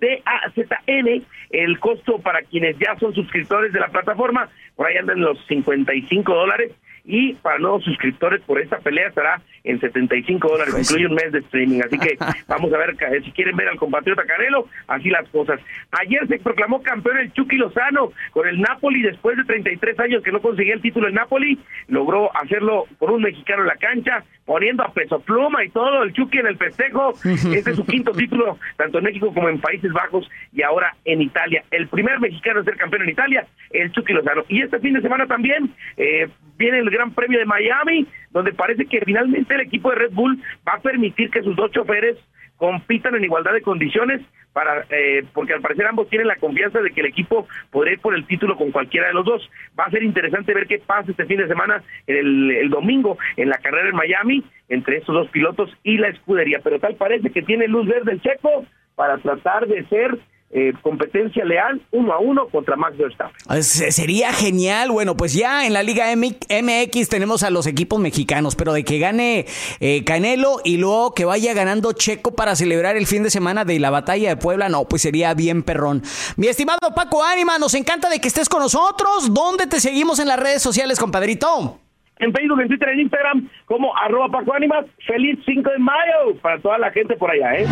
DAZN, 0.00 1.24
el 1.50 1.78
costo 1.78 2.18
para 2.18 2.42
quienes 2.42 2.76
ya 2.78 2.96
son 2.98 3.14
suscriptores 3.14 3.72
de 3.72 3.80
la 3.80 3.88
plataforma, 3.88 4.48
por 4.76 4.86
ahí 4.86 4.96
andan 4.96 5.20
los 5.20 5.38
55 5.46 6.34
dólares, 6.34 6.72
y 7.04 7.34
para 7.34 7.58
nuevos 7.58 7.84
suscriptores 7.84 8.40
por 8.42 8.60
esta 8.60 8.78
pelea 8.78 9.08
estará 9.08 9.40
en 9.62 9.78
75 9.78 10.48
dólares, 10.48 10.74
pues 10.74 10.90
incluye 10.90 11.06
un 11.06 11.14
mes 11.14 11.32
de 11.32 11.40
streaming. 11.40 11.80
Así 11.84 11.98
que 11.98 12.16
vamos 12.48 12.72
a 12.72 12.78
ver 12.78 12.96
si 13.22 13.30
quieren 13.32 13.56
ver 13.56 13.68
al 13.68 13.76
compatriota 13.76 14.24
Canelo, 14.24 14.68
así 14.88 15.10
las 15.10 15.28
cosas. 15.28 15.60
Ayer 15.92 16.26
se 16.26 16.38
proclamó 16.38 16.82
campeón 16.82 17.18
el 17.18 17.32
Chucky 17.32 17.56
Lozano 17.56 18.12
con 18.32 18.48
el 18.48 18.60
Napoli 18.60 19.02
después 19.02 19.36
de 19.36 19.44
33 19.44 19.98
años 20.00 20.22
que 20.22 20.32
no 20.32 20.40
conseguía 20.40 20.74
el 20.74 20.80
título 20.80 21.08
en 21.08 21.14
Napoli, 21.14 21.58
logró 21.88 22.34
hacerlo 22.36 22.86
por 22.98 23.10
un 23.10 23.22
mexicano 23.22 23.62
en 23.62 23.68
la 23.68 23.76
cancha, 23.76 24.24
poniendo 24.44 24.82
a 24.82 24.92
peso 24.92 25.20
pluma 25.20 25.64
y 25.64 25.70
todo 25.70 26.02
el 26.02 26.12
Chucky 26.12 26.38
en 26.38 26.46
el 26.46 26.56
festejo. 26.56 27.14
Este 27.24 27.70
es 27.70 27.76
su 27.76 27.84
quinto 27.84 28.12
título, 28.12 28.58
tanto 28.76 28.98
en 28.98 29.04
México 29.04 29.32
como 29.32 29.48
en 29.48 29.60
Países 29.60 29.92
Bajos 29.92 30.28
y 30.52 30.62
ahora 30.62 30.94
en 31.04 31.22
Italia. 31.22 31.64
El 31.70 31.88
primer 31.88 32.20
mexicano 32.20 32.60
en 32.60 32.64
ser 32.64 32.76
campeón 32.76 33.02
en 33.02 33.10
Italia, 33.10 33.46
el 33.70 33.92
Chucky 33.92 34.12
Lozano. 34.12 34.44
Y 34.48 34.62
este 34.62 34.78
fin 34.80 34.94
de 34.94 35.02
semana 35.02 35.26
también 35.26 35.70
eh, 35.96 36.28
viene 36.56 36.78
el 36.78 36.90
Gran 36.90 37.12
Premio 37.12 37.38
de 37.38 37.46
Miami, 37.46 38.06
donde 38.30 38.52
parece 38.52 38.86
que 38.86 39.00
finalmente 39.00 39.54
el 39.54 39.60
equipo 39.60 39.90
de 39.90 39.96
Red 39.96 40.12
Bull 40.12 40.40
va 40.66 40.74
a 40.74 40.82
permitir 40.82 41.30
que 41.30 41.42
sus 41.42 41.56
dos 41.56 41.70
choferes 41.70 42.16
compitan 42.56 43.14
en 43.14 43.24
igualdad 43.24 43.52
de 43.52 43.62
condiciones 43.62 44.20
para 44.52 44.86
eh, 44.88 45.24
porque 45.32 45.52
al 45.52 45.60
parecer 45.60 45.86
ambos 45.86 46.08
tienen 46.08 46.28
la 46.28 46.36
confianza 46.36 46.80
de 46.80 46.90
que 46.90 47.00
el 47.00 47.08
equipo 47.08 47.48
podrá 47.70 47.92
ir 47.92 48.00
por 48.00 48.14
el 48.14 48.24
título 48.26 48.56
con 48.56 48.70
cualquiera 48.70 49.08
de 49.08 49.14
los 49.14 49.24
dos. 49.24 49.50
Va 49.78 49.84
a 49.84 49.90
ser 49.90 50.02
interesante 50.02 50.54
ver 50.54 50.66
qué 50.66 50.78
pasa 50.78 51.10
este 51.10 51.26
fin 51.26 51.38
de 51.38 51.48
semana, 51.48 51.82
el, 52.06 52.50
el 52.52 52.70
domingo, 52.70 53.18
en 53.36 53.48
la 53.48 53.58
carrera 53.58 53.88
en 53.88 53.96
Miami, 53.96 54.44
entre 54.68 54.98
estos 54.98 55.14
dos 55.14 55.28
pilotos 55.30 55.76
y 55.82 55.98
la 55.98 56.08
escudería. 56.08 56.60
Pero 56.62 56.78
tal 56.78 56.94
parece 56.94 57.30
que 57.30 57.42
tiene 57.42 57.66
luz 57.66 57.86
verde 57.88 58.12
el 58.12 58.22
checo 58.22 58.64
para 58.94 59.18
tratar 59.18 59.66
de 59.66 59.84
ser 59.88 60.16
eh, 60.56 60.72
competencia 60.82 61.44
leal 61.44 61.82
uno 61.90 62.12
a 62.12 62.20
uno 62.20 62.46
contra 62.48 62.76
Max 62.76 62.96
Verstappen. 62.96 63.34
Ah, 63.48 63.60
sería 63.60 64.32
genial. 64.32 64.92
Bueno, 64.92 65.16
pues 65.16 65.34
ya 65.34 65.66
en 65.66 65.72
la 65.72 65.82
Liga 65.82 66.06
MX 66.14 67.08
tenemos 67.08 67.42
a 67.42 67.50
los 67.50 67.66
equipos 67.66 67.98
mexicanos, 67.98 68.54
pero 68.54 68.72
de 68.72 68.84
que 68.84 69.00
gane 69.00 69.46
eh, 69.80 70.04
Canelo 70.04 70.60
y 70.64 70.76
luego 70.76 71.12
que 71.12 71.24
vaya 71.24 71.54
ganando 71.54 71.92
Checo 71.92 72.36
para 72.36 72.54
celebrar 72.54 72.96
el 72.96 73.08
fin 73.08 73.24
de 73.24 73.30
semana 73.30 73.64
de 73.64 73.80
la 73.80 73.90
batalla 73.90 74.28
de 74.28 74.36
Puebla, 74.36 74.68
no, 74.68 74.84
pues 74.84 75.02
sería 75.02 75.34
bien 75.34 75.64
perrón. 75.64 76.04
Mi 76.36 76.46
estimado 76.46 76.78
Paco 76.94 77.24
Ánima, 77.24 77.58
nos 77.58 77.74
encanta 77.74 78.08
de 78.08 78.20
que 78.20 78.28
estés 78.28 78.48
con 78.48 78.60
nosotros. 78.60 79.34
¿Dónde 79.34 79.66
te 79.66 79.80
seguimos 79.80 80.20
en 80.20 80.28
las 80.28 80.38
redes 80.38 80.62
sociales, 80.62 81.00
compadrito? 81.00 81.80
En 82.24 82.32
Facebook, 82.32 82.60
en 82.60 82.68
Twitter, 82.68 82.88
en 82.88 83.00
Instagram, 83.00 83.48
como 83.66 83.96
arroba 83.96 84.28
Paco 84.28 84.54
Ánimas. 84.54 84.86
Feliz 85.06 85.38
5 85.44 85.70
de 85.70 85.78
mayo 85.78 86.40
para 86.42 86.60
toda 86.60 86.78
la 86.78 86.90
gente 86.90 87.16
por 87.16 87.30
allá, 87.30 87.54
¿eh? 87.54 87.66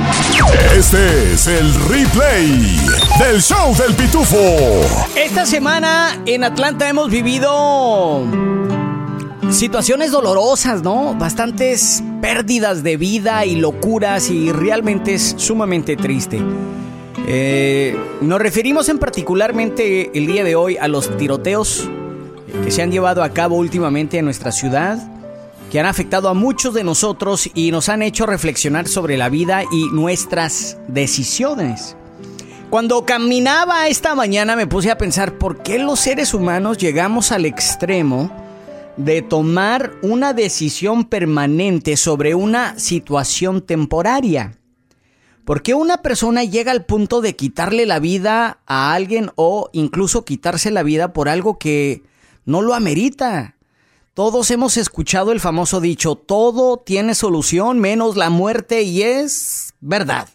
Este 0.77 1.33
es 1.33 1.47
el 1.47 1.75
replay 1.88 2.47
del 3.19 3.41
show 3.41 3.75
del 3.75 3.97
pitufo. 3.97 4.37
Esta 5.17 5.47
semana 5.47 6.23
en 6.27 6.45
Atlanta 6.45 6.88
hemos 6.88 7.11
vivido 7.11 8.27
situaciones 9.51 10.12
dolorosas, 10.12 10.83
¿no? 10.83 11.15
Bastantes 11.15 12.03
pérdidas 12.21 12.83
de 12.83 12.97
vida 12.97 13.45
y 13.47 13.57
locuras 13.57 14.31
y 14.31 14.53
realmente 14.53 15.15
es 15.15 15.35
sumamente 15.38 15.97
triste. 15.97 16.41
Eh, 17.27 17.97
nos 18.21 18.41
referimos 18.41 18.88
en 18.88 18.99
particularmente 18.99 20.11
el 20.15 20.27
día 20.27 20.45
de 20.45 20.57
hoy 20.57 20.77
a 20.77 20.88
los 20.88 21.17
tiroteos 21.17 21.88
que 22.65 22.71
se 22.71 22.83
han 22.83 22.93
llevado 22.93 23.23
a 23.23 23.31
cabo 23.31 23.57
últimamente 23.57 24.19
en 24.19 24.25
nuestra 24.25 24.53
ciudad, 24.53 24.99
que 25.71 25.81
han 25.81 25.87
afectado 25.87 26.29
a 26.29 26.35
muchos 26.35 26.75
de 26.75 26.85
nosotros 26.85 27.49
y 27.55 27.71
nos 27.71 27.88
han 27.88 28.03
hecho 28.03 28.27
reflexionar 28.27 28.88
sobre 28.88 29.17
la 29.17 29.29
vida 29.29 29.65
y 29.73 29.87
nuestras 29.87 30.77
decisiones. 30.88 31.97
Cuando 32.69 33.05
caminaba 33.05 33.88
esta 33.88 34.15
mañana 34.15 34.57
me 34.57 34.67
puse 34.67 34.91
a 34.91 34.99
pensar 34.99 35.38
por 35.38 35.62
qué 35.62 35.79
los 35.79 36.01
seres 36.01 36.35
humanos 36.35 36.79
llegamos 36.79 37.33
al 37.33 37.47
extremo 37.47 38.31
de 38.97 39.23
tomar 39.23 39.93
una 40.03 40.33
decisión 40.33 41.05
permanente 41.05 41.97
sobre 41.97 42.35
una 42.35 42.79
situación 42.79 43.62
temporaria. 43.62 44.59
¿Por 45.45 45.62
qué 45.62 45.75
una 45.75 46.03
persona 46.03 46.45
llega 46.45 46.71
al 46.71 46.85
punto 46.85 47.21
de 47.21 47.35
quitarle 47.35 47.85
la 47.85 47.99
vida 47.99 48.61
a 48.67 48.95
alguien 48.95 49.31
o 49.35 49.71
incluso 49.73 50.25
quitarse 50.25 50.71
la 50.71 50.83
vida 50.83 51.12
por 51.12 51.29
algo 51.29 51.59
que 51.59 52.03
no 52.44 52.62
lo 52.62 52.74
amerita. 52.74 53.57
Todos 54.14 54.50
hemos 54.50 54.76
escuchado 54.76 55.33
el 55.33 55.40
famoso 55.40 55.81
dicho, 55.81 56.16
todo 56.16 56.76
tiene 56.76 57.14
solución 57.14 57.78
menos 57.78 58.16
la 58.16 58.28
muerte 58.28 58.83
y 58.83 59.02
es 59.02 59.74
verdad. 59.81 60.28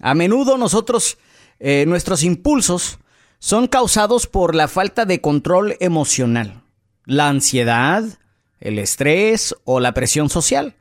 A 0.00 0.14
menudo 0.14 0.56
nosotros, 0.56 1.18
eh, 1.60 1.84
nuestros 1.86 2.22
impulsos 2.22 2.98
son 3.38 3.66
causados 3.66 4.26
por 4.26 4.54
la 4.54 4.68
falta 4.68 5.04
de 5.04 5.20
control 5.20 5.76
emocional, 5.80 6.62
la 7.04 7.28
ansiedad, 7.28 8.04
el 8.58 8.78
estrés 8.78 9.54
o 9.64 9.80
la 9.80 9.92
presión 9.92 10.30
social. 10.30 10.76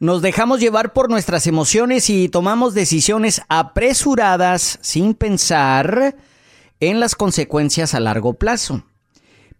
Nos 0.00 0.22
dejamos 0.22 0.60
llevar 0.60 0.92
por 0.92 1.08
nuestras 1.08 1.46
emociones 1.46 2.10
y 2.10 2.28
tomamos 2.28 2.74
decisiones 2.74 3.42
apresuradas 3.48 4.78
sin 4.82 5.14
pensar 5.14 6.16
en 6.80 6.98
las 6.98 7.14
consecuencias 7.14 7.94
a 7.94 8.00
largo 8.00 8.34
plazo. 8.34 8.82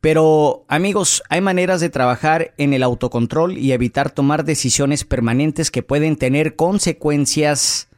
Pero 0.00 0.64
amigos, 0.68 1.22
hay 1.28 1.42
maneras 1.42 1.80
de 1.80 1.90
trabajar 1.90 2.54
en 2.56 2.72
el 2.72 2.82
autocontrol 2.82 3.58
y 3.58 3.72
evitar 3.72 4.10
tomar 4.10 4.44
decisiones 4.44 5.04
permanentes 5.04 5.70
que 5.70 5.82
pueden 5.82 6.16
tener 6.16 6.56
consecuencias 6.56 7.88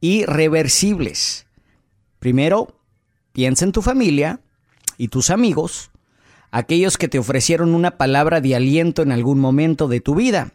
irreversibles. 0.00 1.46
Primero, 2.20 2.78
piensa 3.32 3.64
en 3.64 3.72
tu 3.72 3.82
familia 3.82 4.40
y 4.98 5.08
tus 5.08 5.30
amigos, 5.30 5.90
aquellos 6.52 6.96
que 6.96 7.08
te 7.08 7.18
ofrecieron 7.18 7.74
una 7.74 7.98
palabra 7.98 8.40
de 8.40 8.54
aliento 8.54 9.02
en 9.02 9.10
algún 9.10 9.40
momento 9.40 9.88
de 9.88 10.00
tu 10.00 10.14
vida. 10.14 10.52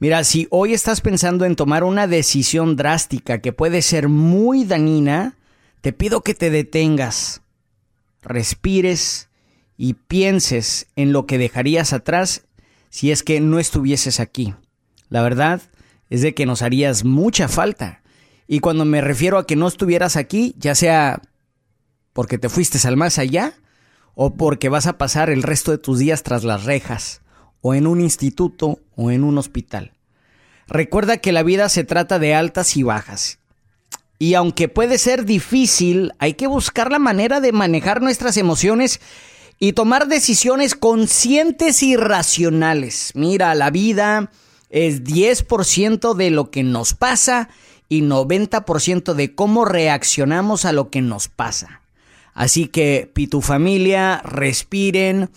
Mira, 0.00 0.24
si 0.24 0.48
hoy 0.50 0.72
estás 0.72 1.02
pensando 1.02 1.44
en 1.44 1.54
tomar 1.54 1.84
una 1.84 2.08
decisión 2.08 2.74
drástica 2.74 3.40
que 3.40 3.52
puede 3.52 3.80
ser 3.80 4.08
muy 4.08 4.64
dañina, 4.64 5.36
te 5.82 5.92
pido 5.92 6.22
que 6.22 6.34
te 6.34 6.50
detengas, 6.50 7.42
respires 8.22 9.29
y 9.82 9.94
pienses 9.94 10.88
en 10.94 11.14
lo 11.14 11.24
que 11.24 11.38
dejarías 11.38 11.94
atrás 11.94 12.42
si 12.90 13.10
es 13.12 13.22
que 13.22 13.40
no 13.40 13.58
estuvieses 13.58 14.20
aquí. 14.20 14.54
La 15.08 15.22
verdad 15.22 15.62
es 16.10 16.20
de 16.20 16.34
que 16.34 16.44
nos 16.44 16.60
harías 16.60 17.02
mucha 17.02 17.48
falta. 17.48 18.02
Y 18.46 18.60
cuando 18.60 18.84
me 18.84 19.00
refiero 19.00 19.38
a 19.38 19.46
que 19.46 19.56
no 19.56 19.66
estuvieras 19.66 20.16
aquí, 20.16 20.54
ya 20.58 20.74
sea 20.74 21.22
porque 22.12 22.36
te 22.36 22.50
fuiste 22.50 22.86
al 22.86 22.98
más 22.98 23.18
allá 23.18 23.54
o 24.14 24.34
porque 24.34 24.68
vas 24.68 24.86
a 24.86 24.98
pasar 24.98 25.30
el 25.30 25.42
resto 25.42 25.70
de 25.70 25.78
tus 25.78 25.98
días 25.98 26.22
tras 26.24 26.44
las 26.44 26.64
rejas, 26.64 27.22
o 27.62 27.72
en 27.72 27.86
un 27.86 28.02
instituto 28.02 28.80
o 28.96 29.10
en 29.10 29.24
un 29.24 29.38
hospital. 29.38 29.94
Recuerda 30.66 31.16
que 31.16 31.32
la 31.32 31.42
vida 31.42 31.70
se 31.70 31.84
trata 31.84 32.18
de 32.18 32.34
altas 32.34 32.76
y 32.76 32.82
bajas. 32.82 33.38
Y 34.18 34.34
aunque 34.34 34.68
puede 34.68 34.98
ser 34.98 35.24
difícil, 35.24 36.12
hay 36.18 36.34
que 36.34 36.48
buscar 36.48 36.92
la 36.92 36.98
manera 36.98 37.40
de 37.40 37.52
manejar 37.52 38.02
nuestras 38.02 38.36
emociones 38.36 39.00
y 39.62 39.74
tomar 39.74 40.08
decisiones 40.08 40.74
conscientes 40.74 41.82
y 41.82 41.94
racionales. 41.94 43.12
Mira, 43.14 43.54
la 43.54 43.70
vida 43.70 44.32
es 44.70 45.04
10% 45.04 46.14
de 46.14 46.30
lo 46.30 46.50
que 46.50 46.62
nos 46.62 46.94
pasa 46.94 47.50
y 47.86 48.00
90% 48.00 49.12
de 49.12 49.34
cómo 49.34 49.66
reaccionamos 49.66 50.64
a 50.64 50.72
lo 50.72 50.88
que 50.88 51.02
nos 51.02 51.28
pasa. 51.28 51.82
Así 52.32 52.68
que, 52.68 53.10
Pitu 53.12 53.42
familia, 53.42 54.22
respiren, 54.24 55.28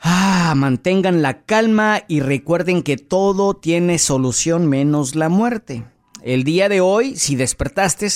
ah, 0.00 0.54
mantengan 0.56 1.20
la 1.20 1.42
calma 1.42 2.04
y 2.08 2.20
recuerden 2.20 2.82
que 2.82 2.96
todo 2.96 3.52
tiene 3.52 3.98
solución 3.98 4.66
menos 4.66 5.14
la 5.14 5.28
muerte. 5.28 5.84
El 6.22 6.42
día 6.42 6.70
de 6.70 6.80
hoy, 6.80 7.16
si 7.16 7.36
despertaste, 7.36 8.08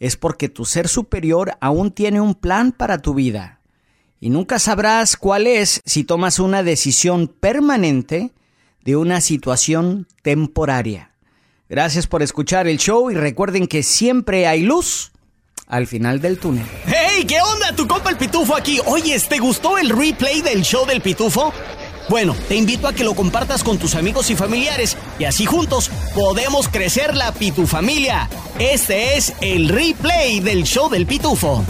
es 0.00 0.16
porque 0.16 0.48
tu 0.48 0.64
ser 0.64 0.88
superior 0.88 1.52
aún 1.60 1.92
tiene 1.92 2.20
un 2.20 2.34
plan 2.34 2.72
para 2.72 2.98
tu 2.98 3.14
vida 3.14 3.55
y 4.20 4.30
nunca 4.30 4.58
sabrás 4.58 5.16
cuál 5.16 5.46
es 5.46 5.82
si 5.84 6.04
tomas 6.04 6.38
una 6.38 6.62
decisión 6.62 7.28
permanente 7.28 8.32
de 8.84 8.96
una 8.96 9.20
situación 9.20 10.06
temporaria. 10.22 11.10
Gracias 11.68 12.06
por 12.06 12.22
escuchar 12.22 12.68
el 12.68 12.78
show 12.78 13.10
y 13.10 13.14
recuerden 13.14 13.66
que 13.66 13.82
siempre 13.82 14.46
hay 14.46 14.62
luz 14.62 15.12
al 15.66 15.86
final 15.86 16.20
del 16.20 16.38
túnel. 16.38 16.64
¡Hey! 16.86 17.24
¿Qué 17.26 17.40
onda? 17.40 17.74
Tu 17.74 17.88
compa 17.88 18.10
el 18.10 18.16
Pitufo 18.16 18.56
aquí. 18.56 18.80
Oye, 18.86 19.18
¿te 19.18 19.38
gustó 19.38 19.78
el 19.78 19.90
replay 19.90 20.42
del 20.42 20.62
show 20.62 20.86
del 20.86 21.00
Pitufo? 21.00 21.52
Bueno, 22.08 22.36
te 22.46 22.54
invito 22.54 22.86
a 22.86 22.92
que 22.92 23.02
lo 23.02 23.14
compartas 23.14 23.64
con 23.64 23.78
tus 23.78 23.96
amigos 23.96 24.30
y 24.30 24.36
familiares 24.36 24.96
y 25.18 25.24
así 25.24 25.44
juntos 25.44 25.90
podemos 26.14 26.68
crecer 26.68 27.16
la 27.16 27.32
Pitufamilia. 27.32 28.30
Este 28.60 29.16
es 29.16 29.32
el 29.40 29.68
replay 29.68 30.38
del 30.38 30.62
show 30.62 30.88
del 30.88 31.06
Pitufo. 31.06 31.64